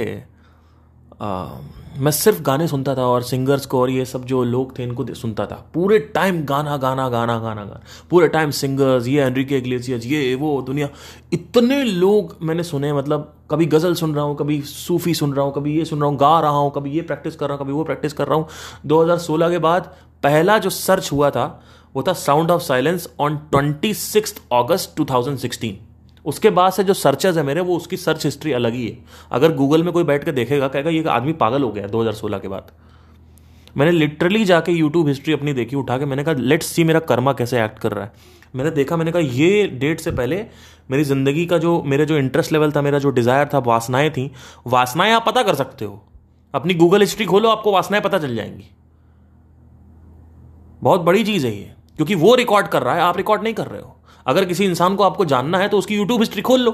मैं 1.22 2.10
सिर्फ़ 2.10 2.42
गाने 2.42 2.68
सुनता 2.68 2.94
था 2.94 3.06
और 3.06 3.22
सिंगर्स 3.22 3.66
को 3.66 3.80
और 3.80 3.90
ये 3.90 4.04
सब 4.04 4.25
जो 4.25 4.44
लोग 4.44 4.78
थे, 4.78 4.82
इनको 4.82 5.14
सुनता 5.14 5.46
था। 5.46 5.70
पूरे 5.75 5.98
टाइम 5.98 6.44
गाना 6.44 6.76
गाना 6.76 7.08
गाना 7.08 7.38
गाना 7.38 7.64
गाना। 7.64 7.80
पूरे 8.10 8.28
टाइम 8.28 8.50
सिंगर्स 8.50 9.06
ये 9.06 9.22
एनरिके 9.22 9.58
इग्लेसियस 9.58 10.06
ये, 10.06 10.34
वो, 10.34 10.62
दुनिया। 10.62 10.88
इतने 11.32 11.84
लोग 11.84 12.37
मैंने 12.42 12.62
सुने 12.62 12.92
मतलब 12.92 13.34
कभी 13.50 13.66
गज़ल 13.66 13.94
सुन 13.94 14.14
रहा 14.14 14.25
हूँ, 14.25 14.37
कभी 14.37 14.62
सूफी 14.62 15.14
सुन 15.14 15.32
रहा 15.34 15.44
हूँ, 15.44 15.52
कभी 15.54 15.78
ये 15.78 15.84
सुन 15.84 16.00
रहा 16.00 16.08
हूँ, 16.08 16.18
गा 16.18 16.40
रहा 16.40 16.50
हूँ, 16.50 16.72
कभी 16.72 16.90
ये 16.90 17.02
प्रैक्टिस 17.02 17.37
कर 17.37 17.48
रहा 17.48 17.56
हूँ, 17.56 17.64
कभी 17.64 17.72
वो 17.72 17.84
प्रैक्टिस 17.84 18.12
कर 18.12 18.28
रहा 18.28 18.38
हूँ। 18.38 18.48
2016 18.87 19.50
के 19.50 19.58
बाद 19.58 19.94
पहला 20.22 20.58
जो 20.58 20.70
सर्च 20.70 21.12
हुआ 21.12 21.30
था, 21.30 21.62
वो 21.96 22.02
था 22.02 22.12
sound 22.12 22.50
of 22.50 22.62
silence 22.62 23.08
on 23.20 23.37
twenty 23.37 23.94
six 23.94 24.34
August 24.52 24.96
2016 24.96 25.88
उसके 26.28 26.50
बाद 26.50 26.73
से 26.73 26.85
जो 26.85 26.94
सर्चेज 26.94 27.38
है 27.38 27.42
मेरे, 27.44 27.61
वो 27.61 27.76
उसकी 27.76 27.97
सर्च 27.97 28.25
हिस्ट्री 28.25 28.52
अलग 28.52 28.73
ही 28.73 28.87
है। 28.88 28.99
अगर 29.32 29.54
गूगल 29.54 29.82
में 29.82 29.92
कोई 29.92 30.04
बैठ 30.04 30.25
के 30.25 30.32
देखेगा, 30.32 30.68
कहेगा, 30.68 30.90
ये 30.90 31.02
आदमी 31.11 31.32
पागल 31.35 31.62
हो 31.62 31.70
गया 31.73 31.87
दो 31.87 32.00
हज़ार 32.00 32.14
सोलह 32.14 32.38
के 32.38 32.49
बाद। 32.49 32.70
मैंने 33.76 33.92
लिटरली 33.92 34.44
जाके 34.44 34.73
यूट्यूब 34.73 35.08
हिस्ट्री 35.08 35.32
अपनी 35.32 35.52
देखी, 35.52 35.76
उठा 35.76 35.99
के 35.99 36.04
मैंने 36.04 36.25
कहा 36.25 36.35
लेट्स 36.35 36.66
सी 36.66 36.85
मेरा 36.85 37.00
कर्मा 37.02 37.32
कैसे 37.32 37.62
एक्ट 37.64 37.78
कर 37.78 37.92
रहा 37.92 38.04
है। 38.04 38.37
मैंने 38.56 38.70
देखा, 38.70 38.97
मैंने 38.97 39.12
कहा, 39.12 39.23
ये 39.23 39.66
डेट 39.68 40.00
से 40.00 40.11
पहले 40.12 40.44
मेरी 40.90 41.04
ज़िंदगी 41.04 41.44
का 41.47 41.58
जो, 41.58 41.82
मेरे 41.82 42.06
जो 42.06 42.16
इंटरेस्ट 42.18 42.52
लेवल 42.52 42.73
था, 42.73 42.82
मेरा 42.82 42.99
जो 42.99 43.11
डिज़ायर 43.11 43.49
था, 43.54 43.58
वासनाएँ 43.58 44.11
थी, 44.11 44.30
वासनाएँ 44.66 45.12
आप 45.12 45.25
पता 45.26 45.42
कर 45.42 45.54
सकते 45.54 45.85
हो। 45.85 46.02
अपनी 46.54 46.75
गूगल 46.75 47.00
हिस्ट्री 47.00 47.26
खोलो, 47.26 47.49
आपको 47.49 47.73
वासनाएँ 47.73 48.02
पता 48.02 48.18
चल 48.18 48.35
जाएँगी। 48.37 48.70
बहुत 50.82 51.00
बड़ी 51.00 51.25
चीज़ 51.25 51.47
है 51.47 51.52
ये, 51.52 51.73
क्योंकि 51.97 52.14
वो 52.14 52.35
रिकॉर्ड 52.35 52.68
कर 52.68 52.82
रहा 52.82 52.94
है, 52.94 53.00
आप 53.00 53.16
रिकॉर्ड 53.16 53.42
नहीं 53.42 53.54
कर 53.54 53.66
रहे 53.66 53.80
हो। 53.80 53.94
अगर 54.28 54.44
किसी 54.44 54.64
इंसान 54.64 54.97
को 54.97 55.02
आपको 55.04 55.25
जानना 55.25 55.58
है 55.58 55.68
तो 55.68 55.78
उसकी 55.78 55.97
यूट्यूब 55.97 56.20
हिस्ट्री 56.20 56.42
खोल 56.42 56.61
लो। 56.61 56.70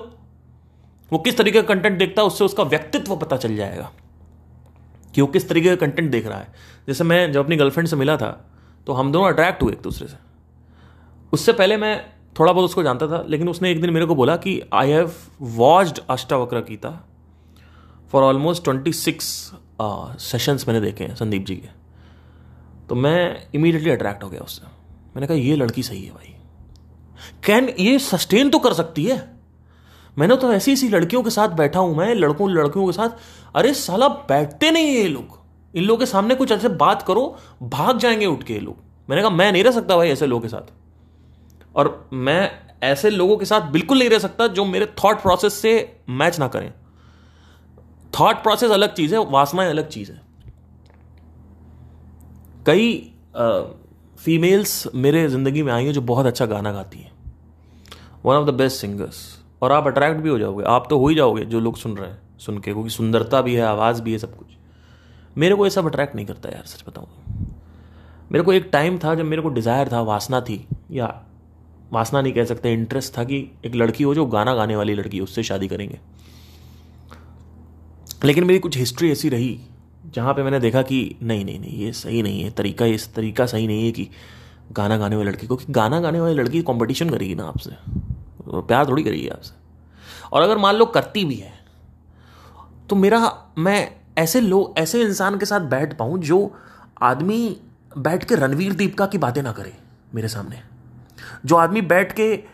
वो 1.12 1.18
किस 1.18 1.36
तरीके 1.38 1.62
का 1.62 1.74
कंटेंट 1.74 1.98
देखता 1.98 2.22
है, 2.22 2.26
उससे 2.26 2.44
उसका 2.44 2.62
व्यक्तित्व 2.64 3.16
पता 3.16 3.36
चल 3.36 3.56
जाएगा 3.56 3.90
कि 5.14 5.20
वो 5.20 5.26
किस 5.26 5.48
तरीके 5.48 5.68
का 5.68 5.76
कंटेंट 5.76 6.10
देख 6.10 6.26
रहा 6.26 6.38
है। 6.38 6.52
जैसे 6.88 7.04
मैं 7.04 7.32
जब 7.32 7.44
अपनी 7.44 7.56
गर्लफ्रेंड 7.56 7.88
से 7.88 7.96
मिला 7.96 8.16
था 8.16 8.30
तो 8.86 8.92
हम 8.92 9.12
दोनों 9.12 9.28
अट्रैक्ट 9.28 9.62
हुए 9.62 9.72
एक 9.72 9.82
दूसरे 9.82 10.08
से। 10.08 10.16
उससे 11.32 11.52
पहले 11.52 11.76
मैं 11.76 11.94
थोड़ा 12.36 12.52
बहुत 12.52 12.64
उसको 12.64 12.82
जानता 12.82 13.06
था, 13.06 13.24
लेकिन 13.28 13.48
उसने 13.48 13.70
एक 13.70 13.80
दिन 13.80 13.90
मेरे 13.90 14.06
को 14.06 14.14
बोला 14.14 14.36
कि 14.36 14.60
I 14.72 14.90
have 14.90 15.12
watched 15.40 15.98
Ashtavakra 16.10 16.60
Gita 16.60 16.90
for 18.12 18.22
almost 18.22 18.64
twenty 18.64 18.92
six 18.94 19.26
sessions 20.22 20.68
मैंने 20.68 20.80
देखे 20.80 21.04
हैं 21.04 21.14
संदीप 21.16 21.44
जी 21.46 21.56
के. 21.56 21.68
तो 22.88 22.94
मैं 22.94 23.46
इमीडिएटली 23.54 23.90
अट्रैक्ट 23.90 24.22
हो 24.24 24.28
गया 24.28 24.40
उससे। 24.40 24.66
मैंने 25.14 25.26
कहा, 25.26 25.36
ये 25.36 25.56
लड़की 25.56 25.82
सही 25.82 26.04
है 26.04 26.12
भाई। 26.12 26.34
कैन 27.44 27.74
ये 27.78 27.98
सस्टेन 27.98 28.50
तो 28.50 28.58
कर 28.58 28.72
सकती 28.72 29.04
है? 29.04 29.34
मैंने 30.18 30.36
तो 30.36 30.52
ऐसी 30.52 30.72
ऐसी 30.72 30.88
लड़कियों 30.88 31.22
के 31.22 31.30
साथ 31.30 31.48
बैठा 31.48 31.80
हूँ 31.80 31.96
मैं, 31.96 32.14
लड़कों 32.14 32.50
लड़कियों 32.50 32.86
के 32.86 32.92
साथ। 32.92 33.08
अरे 33.56 33.74
साला 33.74 34.08
बैठते 34.08 34.70
नहीं 34.70 34.86
है 34.86 34.92
ये 34.92 35.08
लोग। 35.08 35.40
इन 35.74 35.84
लोगों 35.84 35.98
के 35.98 36.06
सामने 36.06 36.34
कुछ 36.34 36.52
ऐसे 36.52 36.68
बात 36.68 37.02
करो, 37.02 37.36
भाग 37.62 37.98
जाएँगे 37.98 38.26
उठ 38.26 38.42
के 38.42 38.52
ये 38.52 38.60
लोग। 38.60 38.76
मैंने 39.10 39.22
कहा, 39.22 39.30
मैं 39.30 39.52
नहीं 39.52 39.64
रह 39.64 39.70
सकता 39.70 39.96
भाई 39.96 40.08
ऐसे 40.08 40.26
लोगों 40.26 40.42
के 40.42 40.48
साथ। 40.48 40.72
और 41.76 42.08
मैं 42.12 42.50
ऐसे 42.82 43.10
लोगों 43.10 43.36
के 43.36 43.44
साथ 43.44 43.60
बिल्कुल 43.60 43.98
नहीं 43.98 44.10
रह 44.10 44.18
सकता 44.18 44.46
जो 44.46 44.64
मेरे 44.64 44.86
थॉट 44.86 45.22
प्रोसेस 45.22 45.54
से 45.54 45.96
मैच 46.08 46.38
ना 46.38 46.48
करें। 46.48 46.72
थॉट 48.20 48.36
प्रोसेस 48.36 48.70
अलग 48.70 48.94
चीज़ 48.94 49.14
है, 49.14 49.24
वासनाएँ 49.24 49.70
अलग 49.70 49.88
चीज़ 49.88 50.12
है। 50.12 50.20
कई 52.66 53.12
फीमेल्स 54.24 54.86
मेरे 54.94 55.26
ज़िंदगी 55.28 55.62
में 55.62 55.72
आई 55.72 55.84
हैं 55.84 55.92
जो 55.92 56.00
बहुत 56.02 56.26
अच्छा 56.26 56.46
गाना 56.46 56.72
गाती 56.72 56.98
हैं। 56.98 57.12
One 58.24 58.36
of 58.36 58.46
the 58.46 58.54
best 58.54 58.80
singers 58.80 59.18
और 59.62 59.72
आप 59.72 59.86
अट्रैक्ट 59.86 60.20
भी 60.20 60.28
हो 60.28 60.38
जाओगे। 60.38 60.64
आप 60.64 60.86
तो 60.90 60.98
हो 60.98 61.08
ही 61.08 61.14
जाओगे 61.14 61.44
जो 61.44 61.60
लोग 61.60 61.76
सुन 61.76 61.96
रहे 61.96 62.08
हैं, 62.10 62.18
सुन 62.38 62.58
के, 62.58 62.72
क्योंकि 62.72 62.90
सुंदरता 62.90 63.40
भी 63.42 63.54
है, 63.54 63.62
आवाज़ 63.62 64.02
भी 64.02 64.12
है 64.12 64.18
सब 64.18 64.36
कुछ। 64.36 64.46
मेरे 65.36 65.54
को 65.54 65.64
ये 65.66 65.70
सब 65.70 65.86
अट्रैक्ट 65.86 66.14
नहीं 66.14 66.26
करता 66.26 66.48
यार, 66.48 66.64
सच 66.66 66.84
बताऊँ 66.88 67.06
मेरे 68.32 68.44
को 68.44 68.52
एक 68.52 68.68
टाइम 68.72 68.98
था 68.98 69.14
जब 69.14 69.24
मेरे 69.24 69.42
को 69.42 69.48
डिज़ायर 69.48 69.88
था, 69.92 70.00
वासना 70.02 70.40
थी, 70.40 70.66
या 70.90 71.06
वासना 71.92 72.20
नहीं 72.20 72.32
कह 72.32 72.44
सकते 72.44 72.72
इंटरेस्ट 72.72 73.16
था 73.18 73.24
कि 73.24 73.38
एक 73.64 73.74
लड़की 73.74 74.04
हो 74.04 74.14
जो 74.14 74.26
गाना 74.26 74.54
गाने 74.54 74.76
वाली 74.76 74.94
लड़की 74.94 75.20
उससे 75.20 75.42
शादी 75.42 75.68
करेंगे। 75.68 75.98
लेकिन 78.24 78.44
मेरी 78.44 78.58
कुछ 78.58 78.76
हिस्ट्री 78.76 79.10
ऐसी 79.12 79.28
रही 79.28 79.58
जहाँ 80.04 80.34
पे 80.34 80.42
मैंने 80.42 80.60
देखा 80.60 80.82
कि 80.82 81.16
नहीं 81.22 81.44
नहीं 81.44 81.60
नहीं, 81.60 81.78
ये 81.78 81.92
सही 81.92 82.22
नहीं 82.22 82.42
है, 82.42 82.50
तरीका, 82.50 82.86
इस 82.86 83.14
तरीका 83.14 83.46
सही 83.46 83.66
नहीं 83.66 83.84
है 83.86 83.92
कि 83.92 84.08
गाना 84.72 84.98
गाने 84.98 85.16
वाली 85.16 85.28
लड़की 85.28 85.46
को 85.46 85.56
कि 85.56 85.72
गाना 85.72 86.00
गाने 86.00 86.20
वाली 86.20 86.34
लड़की 86.34 86.62
कंपटीशन 86.62 87.10
करेगी 87.10 87.34
ना 87.34 87.44
आपसे 87.44 87.70
प्यार 88.48 88.88
थोड़ी 88.88 89.02
करेगी 89.02 89.28
आपसे। 89.28 89.54
और 90.32 90.42
अगर 90.42 90.58
मान 90.58 90.76
लो 90.76 90.86
करती 90.86 91.24
भी 91.24 91.34
है 91.34 91.52
तो 92.90 92.96
मेरा, 92.96 93.50
मैं 93.58 93.90
ऐसे 94.18 94.40
लोग 94.40 94.74
ऐसे 94.78 95.02
इंसान 95.02 95.38
के 95.38 95.46
साथ 95.46 95.60
बैठ 95.60 95.96
पाऊँ 95.98 96.18
जो 96.18 96.56
आदमी 97.02 97.60
बैठ 97.98 98.24
के 98.24 98.34
रणवीर 98.34 98.72
दीपिका 98.72 99.06
की 99.06 99.18
बातें 99.18 99.42
ना 99.42 99.52
करे 99.52 99.72
मेरे 100.14 100.28
सामने। 100.28 100.60
जो 101.46 101.56
आदमी 101.56 101.80
बैठ 101.80 102.12
के, 102.12 102.44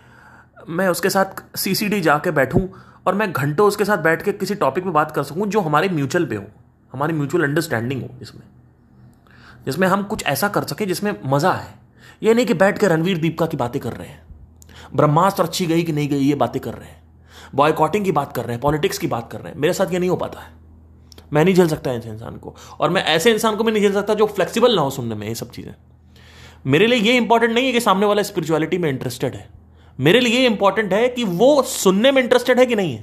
मैं 0.69 0.89
उसके 0.89 1.11
साथ 1.11 1.25
सी 1.25 1.43
सी 1.57 1.75
सीसीडी 1.75 2.01
जाके 2.01 2.31
बैठूं 2.31 2.67
और 3.07 3.15
मैं 3.15 3.33
घंटों 3.33 3.69
उसके 3.69 3.85
साथ 3.85 3.99
बैठ 3.99 4.23
के 4.23 4.33
किसी 4.33 4.55
टॉपिक 4.55 4.85
पे 4.85 4.91
बात 4.91 5.11
कर 5.11 5.23
सकूँ 5.23 5.47
जो 5.47 5.61
हमारे 5.61 5.89
म्यूचुअल 5.89 6.27
पे 6.27 6.37
हो। 6.37 6.45
हमारी 6.93 7.13
म्यूचुअल 7.13 7.45
अंडरस्टैंडिंग 7.45 8.03
हो 8.03 8.09
इसमें। 8.23 8.43
जिसमें 9.67 9.89
हम 9.89 10.03
कुछ 10.03 10.25
ऐसा 10.25 10.49
कर 10.49 10.65
सके 10.65 10.87
जिसमें 10.87 11.15
मज़ा 11.27 11.53
है 11.53 11.75
ये 12.23 12.35
नहीं 12.35 12.47
कि 12.47 12.55
बैठ 12.55 12.79
के 12.79 12.89
रणवीर 12.89 13.19
दीपिका 13.19 13.47
की 13.47 13.57
बातें 13.57 13.81
कर 13.83 13.93
रहे 13.93 14.09
हैं। 14.09 14.23
ब्रह्मास्त्र 14.95 15.43
अच्छी 15.43 15.67
गई 15.67 15.83
कि 15.83 15.93
नहीं 15.93 16.09
गई, 16.09 16.19
ये 16.19 16.35
बातें 16.35 16.63
कर 16.63 16.75
रहे 16.75 16.89
हैं। 16.89 17.03
बॉयकॉटिंग 17.55 18.05
की 18.05 18.13
बात 18.13 18.33
कर 18.33 18.43
रहे 18.43 18.53
हैं 18.53 18.61
पॉलिटिक्स 18.61 18.99
की 18.99 19.07
बात 19.07 19.33
कर 19.33 19.41
रहे 19.41 19.53
हैं। 19.53 19.59
मेरे 19.61 19.73
साथ 19.73 19.93
ये 19.93 19.99
नहीं 19.99 20.11
हो 20.11 20.17
पाता 20.17 20.41
है। 20.41 20.53
मैं 21.33 21.45
नहीं 21.45 21.55
झेल 21.55 21.69
सकता 21.69 21.93
ऐसे 21.93 22.09
इंसान 22.09 22.37
को। 22.37 22.55
और 22.81 22.91
मैं 22.91 23.05
ऐसे 23.05 23.33
इंसान 23.33 23.57
को 23.57 23.65
भी 23.65 23.73
नहीं 23.73 23.83
झेल 23.83 23.93
सकता 23.93 24.15
जो 24.15 24.27
फ्लेक्सिबल 24.27 24.77
ना 24.77 24.83
हो 24.83 24.91
सुनने 24.91 25.15
में 25.15 25.27
ये 25.29 25.35
सब 25.35 25.51
चीज़ें। 25.51 25.75
मेरे 26.67 26.87
लिए 26.87 26.99
ये 26.99 27.17
इंपॉर्टेंट 27.17 27.53
नहीं 27.53 27.67
है 27.67 27.73
कि 27.73 27.81
सामने 27.81 28.07
वाला 28.07 28.23
स्पिरिचुअलिटी 28.23 28.79
में 28.79 28.91
इंटरेस्टेड 28.91 29.35
है। 29.35 29.49
मेरे 30.01 30.21
लिए 30.21 30.47
इंपॉर्टेंट 30.47 30.93
है 30.93 31.09
कि 31.09 31.25
वो 31.25 31.63
सुनने 31.63 32.13
में 32.13 32.23
इंटरेस्टेड 32.23 32.59
है 32.59 32.67
कि 32.67 32.77
नहीं 32.77 32.95
है। 32.95 33.03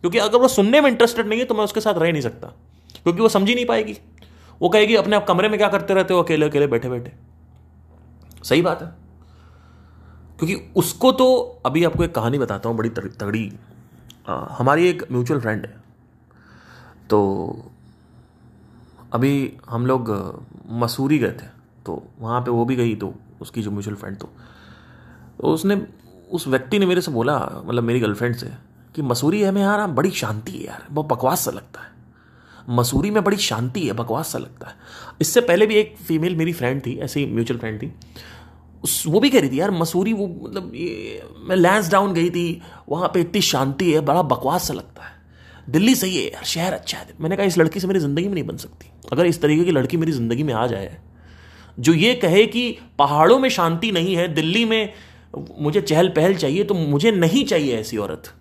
क्योंकि 0.00 0.18
अगर 0.18 0.38
वो 0.38 0.48
सुनने 0.48 0.80
में 0.80 0.90
इंटरेस्टेड 0.90 1.26
नहीं 1.26 1.38
है 1.38 1.44
तो 1.44 1.54
मैं 1.54 1.64
उसके 1.64 1.80
साथ 1.80 1.94
रह 1.94 2.12
नहीं 2.12 2.22
सकता। 2.22 2.52
क्योंकि 3.02 3.20
वो 3.22 3.28
समझ 3.28 3.48
ही 3.48 3.54
नहीं 3.54 3.66
पाएगी। 3.66 3.96
वो 4.60 4.68
कहेगी 4.68 4.94
अपने 4.94 5.16
आप 5.16 5.26
कमरे 5.26 5.48
में 5.48 5.58
क्या 5.58 5.68
करते 5.68 5.94
रहते 5.94 6.14
हो? 6.14 6.22
अकेले 6.22 6.46
अकेले 6.46 6.66
बैठे 6.66 6.88
बैठे। 6.88 7.12
सही 8.44 8.62
बात 8.62 8.82
है। 8.82 8.88
क्योंकि 10.38 10.72
उसको 10.76 11.12
तो 11.12 11.34
अभी 11.66 11.84
आपको 11.84 12.04
एक 12.04 12.14
कहानी 12.14 12.38
बताता 12.38 12.68
हूँ 12.68 12.76
बड़ी 12.76 12.88
तगड़ी। 12.88 13.52
हमारी 14.28 14.88
एक 14.88 15.02
म्यूचुअल 15.12 15.40
फ्रेंड 15.40 15.66
है। 15.66 15.74
तो 17.10 17.20
अभी 19.12 19.32
हम 19.70 19.86
लोग 19.86 20.10
मसूरी 20.70 21.18
गए 21.18 21.32
थे 21.32 21.46
तो 21.86 22.02
वहाँ 22.18 22.40
पे 22.40 22.50
वो 22.50 22.64
भी 22.64 22.76
गई 22.76 22.94
तो 22.94 23.14
उसकी 23.40 23.62
जो 23.62 23.70
म्यूचुअल 23.70 23.96
फ्रेंड 23.96 24.16
तो, 24.16 24.26
तो 25.40 25.48
उसने 25.48 25.86
उस 26.30 26.46
व्यक्ति 26.48 26.78
ने 26.78 26.86
मेरे 26.86 27.00
से 27.00 27.10
बोला 27.10 27.38
मतलब 27.64 27.82
मेरी 27.82 28.00
गर्लफ्रेंड 28.00 28.36
से 28.36 28.50
कि 28.94 29.02
मसूरी 29.02 29.40
है 29.42 29.50
में 29.50 29.62
यार 29.62 29.86
बड़ी 29.86 30.10
शांति 30.10 30.52
है 30.52 30.64
यार 30.64 30.86
बहुत 30.90 31.06
बकवास 31.06 31.44
सा 31.44 31.50
लगता 31.50 31.80
है। 31.80 31.88
मसूरी 32.70 33.10
में 33.10 33.22
बड़ी 33.24 33.36
शांति 33.36 33.86
है, 33.86 33.92
बकवास 33.92 34.32
सा 34.32 34.38
लगता 34.38 34.68
है। 34.68 34.74
इससे 35.20 35.40
पहले 35.40 35.66
भी 35.66 35.74
एक 35.74 35.94
फीमेल 36.06 36.36
मेरी 36.36 36.52
फ्रेंड 36.52 36.86
थी, 36.86 36.98
ऐसी 36.98 37.26
म्यूचुअल 37.26 37.60
फ्रेंड 37.60 37.82
थी। 37.82 37.92
उस, 38.84 39.04
वो 39.06 39.20
भी 39.20 39.30
कह 39.30 39.40
रही 39.40 39.50
थी, 39.50 39.60
यार, 39.60 39.70
मसूरी 39.70 40.12
वो 40.12 40.26
मतलब 40.42 40.72
ये, 40.74 41.22
मैं 41.38 41.56
लैंस 41.56 41.90
डाउन 41.90 42.12
गई 42.14 42.30
थी, 42.30 42.62
वहाँ 42.88 43.08
पे 43.14 43.20
इतनी 43.20 43.40
शांति 43.40 43.92
है, 43.92 44.00
बड़ा 44.00 44.22
बकवास 44.22 44.68
सा 44.68 44.74
लगता 44.74 45.02
है। 45.02 45.18
दिल्ली 45.70 45.94
सही 45.94 46.16
है 46.16 46.24
यार, 46.24 46.44
शहर 46.44 46.72
अच्छा 46.72 46.98
है। 46.98 47.14
मैंने 47.20 47.36
कहा, 47.36 47.46
इस 47.46 47.58
लड़की 47.58 47.80
से 47.80 47.86
मेरी 47.86 48.00
ज़िंदगी 48.00 48.26
में 48.28 48.34
नहीं 48.34 48.44
बन 48.44 48.56
सकती। 48.56 48.90
अगर 49.12 49.26
इस 49.26 49.40
तरीके 49.42 49.64
की 49.64 49.70
लड़की 49.70 49.96
मेरी 49.96 50.12
ज़िंदगी 50.12 50.42
में 50.42 50.54
आ 50.54 50.66
जाए, 50.66 50.96
जो 51.78 51.94
ये 51.94 52.14
कहे 52.14 52.46
कि 52.46 52.78
पहाड़ों 52.98 53.38
में 53.38 53.48
शांति 53.48 53.92
नहीं 53.92 54.16
है, 54.16 54.26
दिल्ली 54.28 54.64
में 54.64 54.92
मुझे 55.60 55.80
चहल 55.80 56.08
पहल 56.08 56.34
चाहिए 56.34 56.64
तो 56.64 56.74
मुझे 56.74 57.10
नहीं 57.10 57.44
चाहिए 57.44 57.76
ऐसी 57.76 57.96
औरत। 57.96 58.32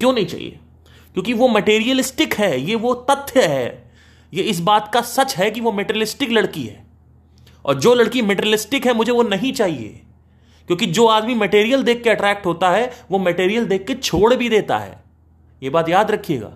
क्यों 0.00 0.12
नहीं 0.12 0.26
चाहिए? 0.26 0.58
क्योंकि 1.16 1.32
वो 1.32 1.48
मटेरियलिस्टिक 1.48 2.34
है, 2.34 2.60
ये 2.60 2.74
वो 2.74 2.94
तथ्य 2.94 3.42
है। 3.46 3.90
ये 4.34 4.42
इस 4.42 4.60
बात 4.60 4.90
का 4.94 5.00
सच 5.00 5.36
है 5.36 5.50
कि 5.50 5.60
वो 5.60 5.72
मेटेरियलिस्टिक 5.72 6.30
लड़की 6.30 6.62
है। 6.62 6.86
और 7.64 7.74
जो 7.74 7.94
लड़की 7.94 8.22
मेटेरियलिस्टिक 8.22 8.86
है, 8.86 8.94
मुझे 8.94 9.12
वो 9.12 9.22
नहीं 9.22 9.52
चाहिए। 9.52 10.02
क्योंकि 10.66 10.86
जो 10.86 11.06
आदमी 11.06 11.34
मटेरियल 11.34 11.82
देख 11.82 12.02
के 12.02 12.10
अट्रैक्ट 12.10 12.46
होता 12.46 12.70
है, 12.70 12.92
वो 13.10 13.18
मटेरियल 13.18 13.64
देख 13.64 13.86
के 13.86 13.94
छोड़ 13.94 14.34
भी 14.34 14.48
देता 14.48 14.78
है। 14.78 15.04
ये 15.62 15.70
बात 15.70 15.88
याद 15.88 16.10
रखिएगा। 16.10 16.52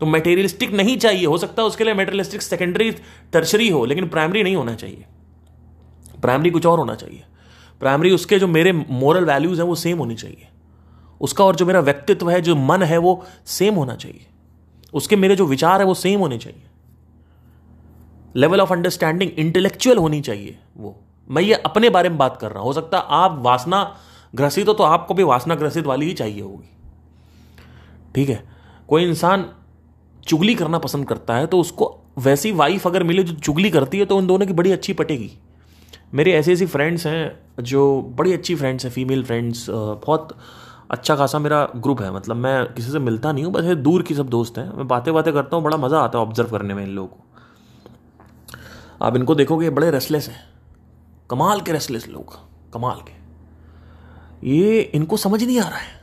तो 0.00 0.06
मटेरियलिस्टिक 0.06 0.70
नहीं 0.70 0.96
चाहिए। 0.96 1.26
हो 1.26 1.38
सकता 1.38 1.62
है 1.62 1.68
उसके 1.68 1.84
लिए 1.84 1.94
मटेरियलिस्टिक 1.94 2.42
सेकेंडरी 2.42 2.90
टर्शरी 3.32 3.68
हो, 3.68 3.84
लेकिन 3.84 4.08
प्राइमरी 4.08 4.42
नहीं 4.42 4.56
होना 4.56 4.74
चाहिए। 4.74 5.04
प्राइमरी 6.22 6.50
कुछ 6.50 6.66
और 6.66 6.78
होना 6.78 6.94
चाहिए। 6.94 7.22
प्राइमरी 7.80 8.10
उसके 8.10 8.38
जो 8.38 8.46
मेरे 8.46 8.72
मॉरल 8.72 9.24
वैल्यूज़ 9.24 9.60
हैं, 9.60 9.68
वो 9.68 9.74
सेम 9.74 9.98
होनी 9.98 10.14
चाहिए। 10.14 10.48
उसका 11.20 11.44
और 11.44 11.56
जो 11.56 11.66
मेरा 11.66 11.80
व्यक्तित्व 11.80 12.30
है, 12.30 12.40
जो 12.40 12.56
मन 12.56 12.82
है, 12.82 12.98
वो 12.98 13.24
सेम 13.46 13.74
होना 13.74 13.94
चाहिए। 13.94 14.26
उसके 14.94 15.16
मेरे 15.16 15.36
जो 15.36 15.46
विचार 15.46 15.80
है, 15.80 15.86
वो 15.86 15.94
सेम 15.94 16.20
होने 16.20 16.38
चाहिए। 16.38 16.62
लेवल 18.36 18.60
ऑफ़ 18.60 18.72
अंडरस्टैंडिंग 18.72 19.30
इंटेलेक्चुअल 19.30 19.98
होनी 19.98 20.20
चाहिए, 20.20 20.58
वो। 20.76 20.96
मैं 21.30 21.42
ये 21.42 21.54
अपने 21.54 21.90
बारे 21.90 22.08
में 22.08 22.18
बात 22.18 22.36
कर 22.36 22.50
रहा 22.50 22.58
हूँ। 22.58 22.66
हो 22.66 22.72
सकता 22.72 22.98
आप 22.98 23.38
वासना 23.42 23.82
ग्रसित 24.34 24.68
हो 24.68 24.72
तो 24.72 24.84
आपको 24.84 25.14
भी 25.14 25.22
वासना 25.22 25.54
ग्रसित 25.54 25.86
वाली 25.86 26.06
ही 26.06 26.12
चाहिए 26.12 26.42
होगी। 26.42 26.70
ठीक 28.14 28.28
है? 28.28 28.42
कोई 28.88 29.04
इंसान 29.04 29.44
चुगली 30.26 30.54
करना 30.54 30.78
पसंद 30.78 31.06
करता 31.08 31.36
है 31.36 31.46
तो 31.46 31.60
उसको 31.60 31.96
वैसी 32.18 32.52
वाइफ 32.52 32.86
अगर 32.86 33.02
मिले 33.02 33.22
जो 33.22 33.34
चुगली 33.34 33.70
करती 33.70 33.98
है 33.98 34.04
तो 34.04 34.16
उन 34.16 34.26
दोनों 34.26 34.46
की 34.46 34.52
बड़ी 34.52 34.72
अच्छी 34.72 34.92
पटेगी। 34.92 35.30
मेरे 36.14 36.32
ऐसी 36.32 36.52
ऐसी 36.52 36.66
फ्रेंड्स 36.66 37.06
हैं, 37.06 37.38
जो 37.60 38.02
बड़ी 38.16 38.32
अच्छी 38.32 38.54
फ्रेंड्स 38.54 38.84
हैं 38.84 38.92
फीमेल 38.92 39.24
फ्रेंड्स 39.24 39.66
बहुत 39.70 40.36
अच्छा 40.90 41.16
खासा 41.16 41.38
मेरा 41.38 41.64
ग्रुप 41.76 42.00
है 42.02 42.10
मतलब 42.12 42.36
मैं 42.36 42.72
किसी 42.74 42.90
से 42.90 42.98
मिलता 42.98 43.32
नहीं 43.32 43.44
हूँ, 43.44 43.52
बस 43.52 43.64
ये 43.64 43.74
दूर 43.74 44.02
की 44.02 44.14
सब 44.14 44.28
दोस्त 44.28 44.58
हैं। 44.58 44.76
मैं 44.76 44.86
बातें 44.88 45.12
बातें 45.14 45.32
करता 45.34 45.56
हूँ, 45.56 45.64
बड़ा 45.64 45.76
मज़ा 45.76 46.00
आता 46.00 46.18
है 46.18 46.24
ऑब्ज़र्व 46.24 46.50
करने 46.50 46.74
में 46.74 46.82
इन 46.82 46.90
लोगों 46.90 47.08
को। 47.08 47.24
आप 49.02 49.16
इनको 49.16 49.34
देखोगे 49.34 49.70
बड़े 49.70 49.90
रेस्टलेस 49.90 50.28
हैं। 50.28 50.40
कमाल 51.30 51.60
के 51.60 51.72
रेस्टलेस 51.72 52.08
लोग, 52.08 52.34
कमाल 52.72 53.00
के। 53.00 53.12
ये 54.50 54.80
इनको 54.80 55.16
समझ 55.16 55.42
नहीं 55.44 55.60
आ 55.60 55.68
रहा 55.68 55.78
है। 55.78 56.00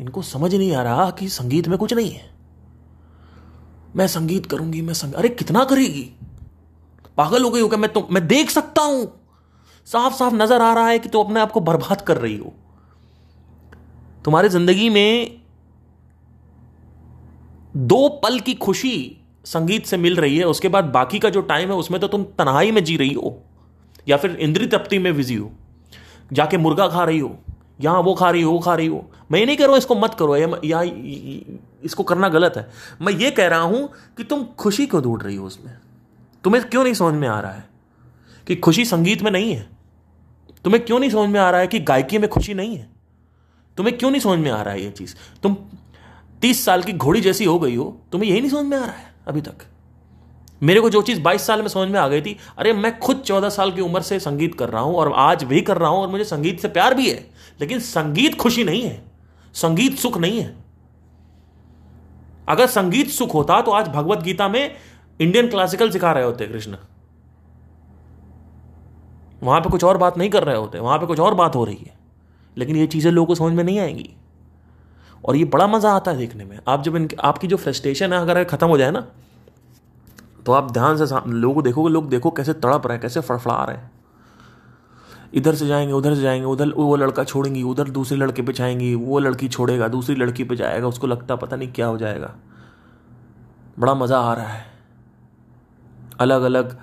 इनको 0.00 0.22
समझ 0.22 0.54
नहीं 0.54 0.74
आ 0.74 0.82
रहा 0.82 1.10
कि 1.10 1.28
संगीत 1.28 1.68
में 1.68 1.78
कुछ 1.78 1.94
नहीं 1.94 2.10
है। 2.10 2.30
मैं 3.96 4.06
संगीत 4.06 4.46
करूँगी, 4.46 4.82
मैं 4.82 4.94
संग... 4.94 5.14
अरे 5.14 5.28
कितना 5.28 5.64
करेगी? 5.64 6.10
पागल 7.18 7.42
हो 7.42 7.50
गई 7.50 7.60
हो 7.60 7.68
क्या? 7.68 7.78
मैं 7.78 7.92
तो 7.92 8.08
मैं 8.10 8.26
देख 8.28 8.50
सकता 8.50 8.82
हूँ। 8.82 9.06
साफ़ 9.86 10.14
साफ़ 10.14 10.34
नज़र 10.34 10.62
आ 10.62 10.72
रहा 10.72 10.88
है 10.88 10.98
कि 10.98 11.08
तू 11.08 11.18
तो 11.18 11.24
अपने 11.24 11.40
आप 11.40 11.52
को 11.52 11.60
बर्बाद 11.60 12.00
कर 12.00 12.18
रही 12.18 12.36
हो। 12.36 12.52
तुम्हारी 14.24 14.48
ज़िंदगी 14.48 14.88
में 14.90 15.40
दो 17.74 18.08
पल 18.22 18.38
की 18.40 18.54
खुशी 18.56 19.16
संगीत 19.44 19.86
से 19.86 19.96
मिल 19.96 20.16
रही 20.16 20.36
है, 20.38 20.44
उसके 20.44 20.68
बाद 20.68 20.84
बाकी 20.86 21.18
का 21.18 21.30
जो 21.30 21.40
टाइम 21.42 21.68
है, 21.68 21.74
उसमें 21.74 22.00
तो 22.00 22.08
तुम 22.08 22.24
तनहाई 22.38 22.72
में 22.72 22.82
जी 22.84 22.96
रही 22.96 23.12
हो, 23.12 23.38
या 24.06 24.16
फिर 24.16 24.36
इंद्री 24.38 24.66
तप्ति 24.66 24.98
में 24.98 25.14
बिज़ी 25.16 25.34
हो, 25.34 25.50
जाके 26.32 26.56
मुर्गा 26.58 26.88
खा 26.88 27.04
रही 27.04 27.18
हो, 27.18 27.36
यहाँ 27.80 28.00
वो 28.00 28.14
खा 28.14 28.30
रही 28.30 28.42
हो, 28.42 28.52
वो 28.52 28.58
खा 28.58 28.74
रही 28.74 28.86
हो। 28.86 29.04
मैं 29.32 29.40
ये 29.40 29.46
नहीं 29.46 29.56
कह 29.56 29.64
रहा 29.64 29.70
हूँ 29.70 29.78
इसको 29.78 29.94
मत 29.96 30.14
करो 30.14 30.36
या 30.36 30.82
इसको 31.84 32.02
करना 32.02 32.28
गलत 32.28 32.56
है। 32.56 32.68
मैं 33.02 33.12
ये 33.14 33.30
कह 33.30 33.46
रहा 33.48 33.60
हूँ 33.60 33.88
कि 34.16 34.24
तुम 34.24 34.44
खुशी 34.58 34.86
क्यों 34.86 35.02
ढूंढ 35.02 35.22
रही 35.22 35.36
हो 35.36 35.46
उसमें? 35.46 35.72
तुम्हें 36.44 36.64
क्यों 36.64 36.84
नहीं 36.84 36.94
समझ 36.94 37.14
में 37.14 37.28
आ 37.28 37.40
रहा 37.40 37.52
है 37.52 37.68
कि 38.46 38.56
खुशी 38.56 38.84
संगीत 38.84 39.22
में 39.22 39.30
नहीं 39.30 39.52
है? 39.52 39.68
तुम्हें 40.64 40.84
क्यों 40.84 40.98
नहीं 41.00 41.10
समझ 41.10 41.28
में 41.28 41.40
आ 41.40 41.50
रहा 41.50 41.60
है 41.60 41.66
कि 41.66 41.78
गायकी 41.80 42.18
में 42.18 42.28
खुशी 42.30 42.54
नहीं 42.54 42.76
है? 42.76 42.88
तुम्हें 43.76 43.96
क्यों 43.98 44.10
नहीं 44.10 44.20
समझ 44.20 44.38
में 44.38 44.50
आ 44.50 44.60
रहा 44.62 44.74
है 44.74 44.82
ये 44.82 44.90
चीज़? 44.90 45.14
तुम 45.42 45.56
तीस 46.42 46.64
साल 46.64 46.82
की 46.82 46.92
घोड़ी 46.92 47.20
जैसी 47.20 47.44
हो 47.44 47.58
गई 47.58 47.74
हो, 47.76 47.96
तुम्हें 48.12 48.30
यही 48.30 48.40
नहीं 48.40 48.50
समझ 48.50 48.64
में 48.64 48.76
आ 48.78 48.80
रहा 48.80 48.92
है 48.92 49.12
अभी 49.26 49.40
तक। 49.40 49.66
मेरे 50.62 50.80
को 50.80 50.90
जो 50.90 51.02
चीज़ 51.02 51.20
22 51.22 51.42
साल 51.42 51.60
में 51.60 51.68
समझ 51.68 51.88
में 51.88 51.98
आ 52.00 52.06
गई 52.08 52.22
थी, 52.22 52.36
अरे 52.58 52.72
मैं 52.72 52.98
खुद 52.98 53.20
14 53.20 53.48
साल 53.48 53.72
की 53.72 53.80
उम्र 53.80 54.00
से 54.02 54.18
संगीत 54.20 54.54
कर 54.54 54.68
रहा 54.68 54.82
हूँ 54.82 54.96
और 54.96 55.12
आज 55.12 55.44
भी 55.44 55.60
कर 55.60 55.78
रहा 55.78 55.90
हूँ 55.90 56.00
और 56.00 56.08
मुझे 56.08 56.24
संगीत 56.24 56.60
से 56.60 56.68
प्यार 56.68 56.94
भी 56.94 57.10
है, 57.10 57.26
लेकिन 57.60 57.80
संगीत 57.80 58.34
खुशी 58.34 58.64
नहीं 58.64 58.82
है, 58.82 59.02
संगीत 59.54 59.98
सुख 59.98 60.18
नहीं 60.18 60.40
है। 60.40 60.54
अगर 62.48 62.66
संगीत 62.66 63.08
सुख 63.08 63.34
होता 63.34 63.60
तो 63.60 63.70
आज 63.70 63.88
भगवत 63.88 64.18
गीता 64.18 64.48
में 64.48 64.76
इंडियन 65.20 65.48
क्लासिकल 65.48 65.90
सिखा 65.90 66.12
रहे 66.12 66.24
होते, 66.24 66.46
कृष्ण। 66.46 66.76
वहाँ 69.42 69.60
पे 69.60 69.70
कुछ 69.70 69.84
और 69.84 69.98
बात 69.98 70.18
नहीं 70.18 70.30
कर 70.30 70.44
रहे 70.44 70.56
होते, 70.56 70.78
वहाँ 70.78 70.98
पे 70.98 71.06
कुछ 71.06 71.20
और 71.20 71.34
बात 71.34 71.56
हो 71.56 71.64
रही 71.64 71.76
है। 71.76 71.98
लेकिन 72.56 72.76
ये 72.76 72.86
चीज़ें 72.86 73.10
लोगों 73.12 73.26
को 73.26 73.34
समझ 73.34 73.52
में 73.52 73.64
नहीं 73.64 73.78
आएँगी। 73.78 74.10
और 75.24 75.36
ये 75.36 75.44
बड़ा 75.46 75.66
मज़ा 75.66 75.92
आता 75.92 76.10
है 76.10 76.18
देखने 76.18 76.44
में। 76.44 76.58
आप 76.68 76.82
जब 76.82 76.96
इनके, 76.96 77.16
आपकी 77.16 77.46
जो 77.46 77.56
फ्रस्ट्रेशन 77.56 78.12
है, 78.12 78.20
अगर 78.20 78.44
ख़त्म 78.44 78.66
हो 78.66 78.78
जाए 78.78 78.90
ना 78.90 79.06
तो 80.46 80.52
आप 80.52 80.70
ध्यान 80.70 80.96
से 80.96 81.14
लोगों 81.28 81.54
को 81.54 81.62
देखोगे, 81.62 81.90
लोग 81.90 82.08
देखो 82.08 82.30
कैसे 82.30 82.52
तड़प 82.54 82.86
रहे 82.86 82.94
हैं, 82.94 83.02
कैसे 83.02 83.20
फड़फड़ा 83.20 83.64
रहे 83.64 83.76
हैं। 83.76 83.90
इधर 85.34 85.54
से 85.54 85.66
जाएँगे, 85.66 85.92
उधर 85.92 86.14
से 86.14 86.20
जाएँगे, 86.20 86.46
उधर, 86.46 86.68
वो 86.68 86.96
लड़का 86.96 87.24
छोड़ेंगी, 87.24 87.62
उधर 87.62 87.88
दूसरे 87.88 88.16
लड़के 88.18 88.42
पे 88.42 88.52
जाएँगी, 88.52 88.94
वो 88.94 89.18
लड़की 89.18 89.48
छोड़ेगा, 89.48 89.88
दूसरी 89.88 90.14
लड़की 90.16 90.44
पे 90.44 90.56
जाएगा, 90.56 90.88
उसको 90.88 91.06
लगता 91.06 91.36
पता 91.36 91.56
नहीं 91.56 91.72
क्या 91.72 91.86
हो 91.86 91.98
जाएगा। 91.98 92.34
बड़ा 93.78 93.94
मज़ा 93.94 94.18
आ 94.18 94.32
रहा 94.34 94.46
है। 94.46 94.64
अलग 96.20 96.42
अलग 96.42 96.76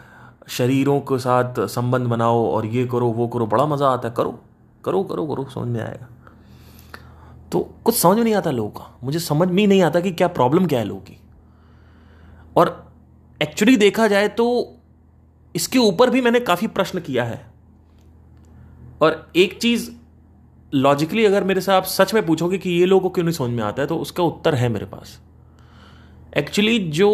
शरीरों 0.47 0.99
के 1.01 1.17
साथ 1.19 1.65
संबंध 1.67 2.08
बनाओ 2.08 2.45
और 2.45 2.65
ये 2.65 2.86
करो, 2.86 3.08
वो 3.08 3.27
करो, 3.27 3.47
बड़ा 3.47 3.65
मज़ा 3.65 3.88
आता 3.88 4.08
है, 4.08 4.13
करो। 4.17 4.39
करो 4.88 5.04
करो 5.04 5.26
करो, 5.28 5.43
समझ 5.45 5.67
में 5.67 5.82
आएगा। 5.82 6.08
तो 7.52 7.60
कुछ 7.84 7.95
समझ 7.95 8.17
में 8.17 8.23
नहीं 8.23 8.34
आता 8.34 8.52
लोगों 8.52 8.69
का। 8.69 8.97
मुझे 9.04 9.19
समझ 9.19 9.47
में 9.47 9.58
ही 9.58 9.67
नहीं 9.67 9.82
आता 9.82 10.00
कि 10.00 10.12
क्या 10.12 10.28
प्रॉब्लम 10.28 10.65
क्या 10.65 10.80
है 10.80 10.86
लोगों 10.86 11.02
की। 11.02 11.17
और 12.56 12.91
एक्चुअली 13.41 13.78
देखा 13.78 14.08
जाए 14.08 14.28
तो 14.28 14.45
इसके 15.56 15.80
ऊपर 15.80 16.10
भी 16.10 16.21
मैंने 16.21 16.39
काफ़ी 16.39 16.67
प्रश्न 16.67 17.00
किया 17.00 17.23
है। 17.23 17.39
और 19.02 19.32
एक 19.36 19.58
चीज़ 19.62 19.89
लॉजिकली 20.73 21.26
अगर 21.26 21.43
मेरे 21.43 21.62
से 21.62 21.71
आप 21.71 21.84
सच 21.84 22.13
में 22.13 22.26
पूछोगे 22.26 22.58
कि 22.58 22.69
ये 22.69 22.86
लोगों 22.86 23.02
को 23.02 23.10
क्यों 23.10 23.26
नहीं 23.26 23.36
समझ 23.36 23.50
में 23.50 23.63
आता 23.63 23.82
है 23.82 23.88
तो 23.88 23.97
उसका 23.97 24.23
उत्तर 24.23 24.56
है 24.56 24.69
मेरे 24.69 24.86
पास। 24.86 25.19
एक्चुअली 26.38 26.80
जो 26.91 27.10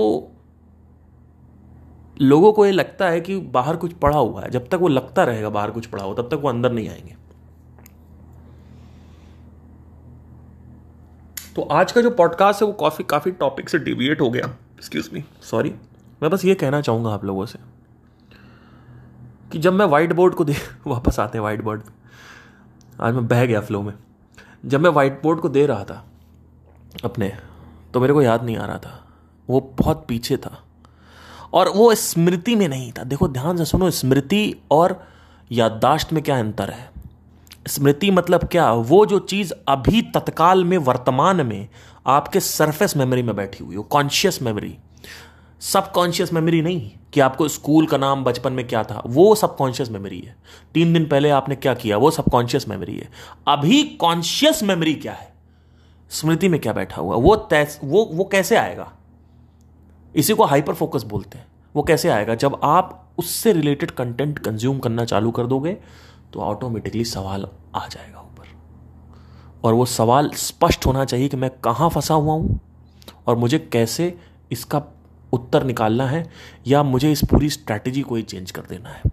लोगों 2.22 2.54
को 2.54 2.66
ये 2.66 2.72
लगता 2.72 3.10
है 3.10 3.22
कि 3.22 3.38
बाहर 3.40 3.76
कुछ 3.76 3.94
पड़ा 3.94 4.18
हुआ 4.18 4.42
है, 4.42 4.50
जब 4.52 4.68
तक 4.68 4.76
वो 4.76 4.88
लगता 4.88 5.24
रहेगा 5.24 5.50
बाहर 5.50 5.72
कुछ 5.72 5.86
पड़ा 5.86 6.04
हुआ 6.04 6.16
तब 6.16 6.30
तक 6.32 6.40
वो 6.42 6.50
अंदर 6.50 6.72
नहीं 6.72 6.90
आएँगे। 6.90 7.16
तो 11.56 11.62
आज 11.62 11.92
का 11.92 12.02
जो 12.02 12.10
पॉडकास्ट 12.10 12.62
है, 12.62 12.68
वो 12.68 12.74
काफ़ी 12.74 13.04
काफ़ी 13.04 13.32
टॉपिक 13.32 13.70
से 13.70 13.80
डिविएट 13.80 14.22
हो 14.22 14.30
गया। 14.30 14.46
एक्सक्यूज 14.46 15.10
मी 15.14 15.26
सॉरी 15.42 15.76
मैं 16.24 16.32
बस 16.32 16.46
ये 16.46 16.56
कहना 16.56 16.82
चाहूँगा 16.82 17.10
आप 17.10 17.26
लोगों 17.26 17.46
से 17.46 17.60
कि 19.52 19.60
जब 19.60 19.74
मैं 19.74 19.86
वाइट 19.86 20.14
बोर्ड 20.14 20.34
को 20.34 20.46
दे 20.46 20.56
वापस 20.88 21.20
आते 21.20 21.38
हैं 21.38 21.44
वाइट 21.44 21.62
बोर्ड 21.62 21.82
आज 23.02 23.14
मैं 23.14 23.28
बह 23.28 23.46
गया 23.46 23.62
फ्लो 23.62 23.82
में। 23.82 23.94
जब 24.66 24.82
मैं 24.82 24.90
वाइट 24.90 25.22
बोर्ड 25.24 25.40
को 25.40 25.50
दे 25.50 25.66
रहा 25.66 25.84
था 25.84 26.06
अपने 27.06 27.38
तो 27.94 28.00
मेरे 28.00 28.14
को 28.14 28.22
याद 28.22 28.44
नहीं 28.44 28.58
आ 28.58 28.66
रहा 28.66 28.78
था। 28.78 29.08
वो 29.50 29.74
बहुत 29.80 30.06
पीछे 30.08 30.38
था। 30.38 30.64
और 31.54 31.70
वो 31.70 31.96
स्मृति 31.96 32.56
में 32.56 32.68
नहीं 32.68 32.92
था। 32.92 33.04
देखो, 33.04 33.28
ध्यान 33.28 33.58
से 33.58 33.66
सुनो, 33.66 33.90
स्मृति 33.90 34.56
और 34.72 35.08
याददाश्त 35.52 36.14
में 36.14 36.24
क्या 36.24 36.40
अंतर 36.40 36.70
है? 36.70 36.93
स्मृति 37.68 38.12
मतलब 38.12 38.44
क्या? 38.44 38.72
वो 38.72 39.06
जो 39.06 39.20
चीज़ 39.20 39.54
अभी 39.68 40.02
तत्काल 40.02 40.66
में 40.66 40.78
वर्तमान 40.78 41.46
में 41.46 41.68
आपके 42.08 42.40
सरफेस 42.40 42.98
मेमोरी 42.98 43.24
में 43.24 43.36
बैठी 43.36 43.64
हुई 43.64 43.76
हो 43.76 43.84
कॉन्शियस 43.84 44.42
मेमोरी 44.42 44.78
सबकॉन्शियस 45.60 46.34
मेमोरी 46.34 46.62
नहीं 46.62 46.92
कि 47.14 47.20
आपको 47.20 47.48
स्कूल 47.48 47.86
का 47.86 47.98
नाम 47.98 48.24
बचपन 48.24 48.54
में 48.54 48.68
क्या 48.68 48.84
था, 48.84 49.04
वो 49.06 49.36
सबकॉन्शियस 49.36 49.92
मेमोरी 49.92 50.20
है। 50.20 50.36
तीन 50.74 50.94
दिन 50.94 51.06
पहले 51.06 51.30
आपने 51.30 51.56
क्या 51.56 51.74
किया, 51.74 51.98
वो 51.98 52.12
सबकॉन्शियस 52.12 52.68
मेमोरी 52.68 52.98
है। 52.98 53.10
अभी 53.48 53.84
कॉन्शियस 53.84 54.64
मेमोरी 54.64 54.94
क्या 54.94 55.14
है? 55.14 55.34
स्मृति 56.10 56.50
में 56.50 56.60
क्या 56.60 56.74
बैठा 56.74 57.02
हुआ? 57.02 57.16
वो 57.16 57.36
तैस, 57.36 57.80
वो 57.84 58.10
वो 58.14 58.24
कैसे 58.24 58.56
आएगा? 58.56 58.92
इसी 60.16 60.34
को 60.34 60.44
हाइपर 60.44 60.74
फोकस 60.74 61.04
बोलते 61.04 61.38
हैं। 61.38 61.46
वो 61.76 61.84
कैसे 61.84 62.10
आएगा? 62.10 62.36
जब 62.36 62.60
आप 62.64 63.10
उससे 63.18 63.54
रिलेटेड 63.54 63.92
कंटेंट 63.92 64.40
कंज्यूम 64.40 64.80
करना 64.80 65.06
चालू 65.06 65.32
कर 65.32 65.48
दोगे 65.48 65.78
तो 66.34 66.40
ऑटोमेटिकली 66.40 67.06
सवाल 67.06 67.48
आ 67.76 67.88
जाएगा 67.88 68.20
ऊपर। 68.20 68.48
और 69.64 69.74
वो 69.74 69.86
सवाल 69.86 70.30
स्पष्ट 70.30 70.86
होना 70.86 71.06
चाहिए 71.06 71.30
कि 71.30 71.38
मैं 71.38 71.50
कहाँ 71.60 71.90
फंसा 71.90 72.14
हुआ 72.14 72.34
हूँ 72.34 72.60
और 73.28 73.36
मुझे 73.36 73.60
कैसे 73.74 74.18
इसका 74.52 74.82
उत्तर 75.34 75.64
निकालना 75.64 76.08
है 76.08 76.30
या 76.68 76.84
मुझे 76.84 77.12
इस 77.12 77.24
पूरी 77.30 77.50
स्ट्रैटेजी 77.50 78.02
को 78.02 78.16
ही 78.16 78.24
चेंज 78.24 78.52
कर 78.52 78.62
देना 78.62 78.90
है। 78.90 79.12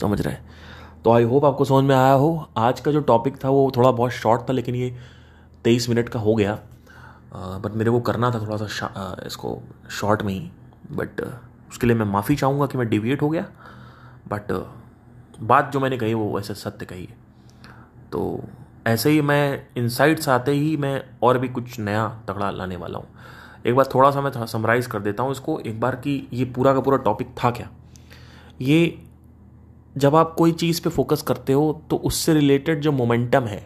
समझ 0.00 0.20
रहे 0.20 0.34
हैं? 0.34 0.46
तो 1.04 1.12
आई 1.12 1.24
होप 1.24 1.44
आपको 1.44 1.64
समझ 1.64 1.84
में 1.84 1.94
आया 1.96 2.12
हो। 2.12 2.48
आज 2.56 2.80
का 2.80 2.92
जो 2.92 3.00
टॉपिक 3.00 3.36
था 3.44 3.48
वो 3.48 3.70
थोड़ा 3.76 3.90
बहुत 3.90 4.10
शॉर्ट 4.10 4.48
था, 4.48 4.52
लेकिन 4.52 4.74
ये 4.74 4.96
तेईस 5.64 5.88
मिनट 5.88 6.08
का 6.08 6.20
हो 6.20 6.34
गया। 6.34 6.58
बट 7.34 7.74
मेरे 7.74 7.90
को 7.90 8.00
करना 8.00 8.30
था 8.30 8.40
थोड़ा 8.40 8.56
सा 8.56 9.14
इसको 9.26 9.58
शॉर्ट 9.90 10.22
में 10.22 10.32
ही। 10.32 10.50
बट 10.92 11.20
उसके 11.70 11.86
लिए 11.86 11.96
मैं 11.96 12.06
माफ़ी 12.06 12.36
चाहूँगा 12.36 12.66
कि 12.66 12.78
मैं 12.78 12.88
डिविएट 12.88 13.22
हो 13.22 13.28
गया। 13.28 13.42
बट 14.28 14.52
बात 15.40 15.72
जो 15.72 15.80
मैंने 15.80 15.96
कही 15.98 16.14
वो 16.14 16.32
वैसे 16.36 16.54
सत्य 16.54 16.86
कही 16.86 17.04
है। 17.04 17.16
तो 18.12 18.40
ऐसे 18.86 19.10
ही 19.10 19.20
मैं 19.20 19.66
इनसाइट्स 19.76 20.28
आते 20.28 20.52
ही 20.52 20.76
मैं 20.76 21.02
और 21.22 21.38
भी 21.38 21.48
कुछ 21.48 21.78
नया 21.80 22.08
तगड़ा 22.28 22.50
लाने 22.50 22.76
वाला 22.76 22.98
हूँ। 22.98 23.06
एक 23.66 23.74
बार 23.74 23.88
थोड़ा 23.94 24.10
सा 24.10 24.20
मैं 24.20 24.46
समराइज 24.46 24.86
कर 24.86 25.00
देता 25.00 25.22
हूँ 25.22 25.32
इसको। 25.32 25.58
एक 25.60 25.80
बार 25.80 25.96
कि 25.96 26.28
ये 26.32 26.44
पूरा 26.46 26.72
का 26.74 26.80
पूरा 26.80 26.96
टॉपिक 26.98 27.34
था 27.44 27.50
क्या? 27.50 27.68
ये 28.60 28.98
जब 29.96 30.16
आप 30.16 30.34
कोई 30.34 30.52
चीज़ 30.52 30.82
पे 30.82 30.90
फोकस 30.90 31.22
करते 31.22 31.52
हो 31.52 31.82
तो 31.90 31.96
उससे 31.96 32.34
रिलेटेड 32.34 32.80
जो 32.80 32.92
मोमेंटम 32.92 33.44
है, 33.44 33.62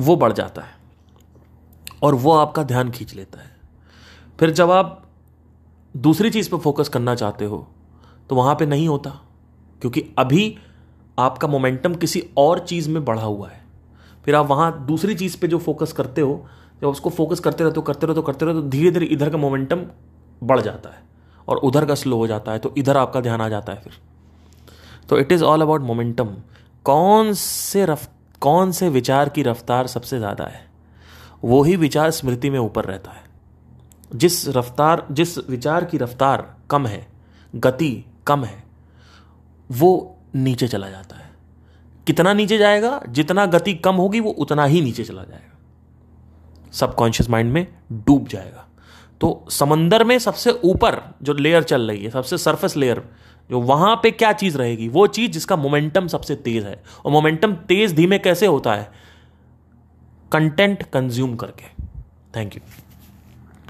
वो 0.00 0.16
बढ़ 0.16 0.32
जाता 0.32 0.62
है 0.62 0.72
और 2.02 2.14
वो 2.14 2.32
आपका 2.32 2.62
ध्यान 2.62 2.90
खींच 2.90 3.14
लेता 3.14 3.40
है। 3.40 3.50
फिर 4.38 4.50
जब 4.50 4.70
आप 4.70 5.00
दूसरी 5.94 6.30
चीज़ 6.30 6.50
पे 6.50 6.58
फोकस 6.58 6.88
करना 6.88 7.14
चाहते 7.14 7.44
हो 7.44 7.66
तो 8.30 8.36
वहाँ 8.36 8.54
पे 8.54 8.66
नहीं 8.66 8.88
होता। 8.88 9.20
क्योंकि 9.82 10.04
अभी 10.18 10.56
आपका 11.18 11.48
मोमेंटम 11.48 11.94
किसी 11.94 12.22
और 12.36 12.58
चीज़ 12.58 12.88
में 12.90 13.04
बढ़ा 13.04 13.22
हुआ 13.22 13.48
है। 13.48 13.62
फिर 14.24 14.34
आप 14.34 14.46
वहाँ 14.46 14.84
दूसरी 14.86 15.14
चीज़ 15.14 15.36
पे 15.38 15.48
जो 15.48 15.58
फोकस 15.58 15.92
करते 15.92 16.20
हो, 16.20 16.46
जब 16.82 16.88
उसको 16.88 17.10
फोकस 17.10 17.40
करते 17.40 17.64
रहते 17.64 17.76
हो, 17.76 17.82
करते 17.82 18.06
रहते 18.06 18.20
हो, 18.20 18.22
करते 18.22 18.46
रहते 18.46 18.60
तो 18.60 18.68
धीरे 18.68 18.90
धीरे 18.90 19.06
इधर 19.06 19.30
का 19.30 19.38
मोमेंटम 19.38 19.84
बढ़ 20.42 20.60
जाता 20.60 20.90
है 20.90 21.02
और 21.48 21.56
उधर 21.56 21.84
का 21.84 21.94
स्लो 21.94 22.16
हो 22.16 22.26
जाता 22.26 22.52
है 22.52 22.58
तो 22.58 22.72
इधर 22.78 22.96
आपका 22.96 23.20
ध्यान 23.20 23.40
आ 23.40 23.48
जाता 23.48 23.72
है 23.72 23.80
फिर। 23.80 23.92
तो 25.08 25.18
it 25.18 25.32
is 25.32 25.44
all 25.44 25.62
about 25.62 25.82
momentum 25.82 26.34
कौन 26.86 27.32
से 27.32 27.84
रफ, 27.86 28.08
कौन 28.42 28.72
से 28.72 28.88
विचार 28.88 29.28
की 29.28 29.42
रफ्तार 29.42 29.86
सबसे 29.86 30.18
ज़्यादा 30.18 30.44
है? 30.44 30.66
वो 31.44 31.62
ही 31.62 31.76
विचार 31.76 32.10
स्मृति 32.10 32.50
में 32.50 32.58
ऊपर 32.58 32.84
रहता 32.84 33.10
है। 33.10 33.22
जिस 34.10 34.46
रफ्तार, 34.48 35.06
जिस 35.10 35.38
विचार 35.50 35.84
की 35.84 35.98
रफ्तार 35.98 36.54
कम 36.70 36.86
है, 36.86 37.06
गति 37.54 38.04
कम 38.26 38.44
है 38.44 38.63
वो 39.70 40.16
नीचे 40.34 40.68
चला 40.68 40.88
जाता 40.88 41.16
है। 41.16 41.30
कितना 42.06 42.32
नीचे 42.32 42.58
जाएगा, 42.58 43.02
जितना 43.08 43.46
गति 43.46 43.74
कम 43.74 43.94
होगी, 43.94 44.20
वो 44.20 44.30
उतना 44.30 44.64
ही 44.64 44.80
नीचे 44.80 45.04
चला 45.04 45.22
जाएगा। 45.22 45.58
सबकॉन्शियस 46.72 47.30
माइंड 47.30 47.52
में 47.52 47.66
डूब 47.92 48.28
जाएगा। 48.28 48.68
तो 49.20 49.44
समंदर 49.50 50.04
में 50.04 50.18
सबसे 50.18 50.50
ऊपर 50.50 51.14
जो 51.22 51.34
लेयर 51.34 51.62
चल 51.62 51.88
रही 51.88 52.04
है, 52.04 52.10
सबसे 52.10 52.38
सरफेस 52.38 52.76
लेयर 52.76 53.04
जो 53.50 53.60
वहाँ 53.60 54.00
पे 54.02 54.10
क्या 54.10 54.32
चीज़ 54.32 54.58
रहेगी, 54.58 54.88
वो 54.88 55.06
चीज़ 55.06 55.32
जिसका 55.32 55.56
मोमेंटम 55.56 56.06
सबसे 56.06 56.36
तेज 56.36 56.64
है। 56.64 56.82
और 57.04 57.12
मोमेंटम 57.12 57.54
तेज 57.54 57.92
धीमे 57.92 58.18
कैसे 58.18 58.46
होता 58.46 58.74
है? 58.74 58.92
कंटेंट 60.32 60.82
कंज्यूम 60.82 61.36
करके। 61.36 61.84
Thank 62.36 62.56
you 62.56 62.83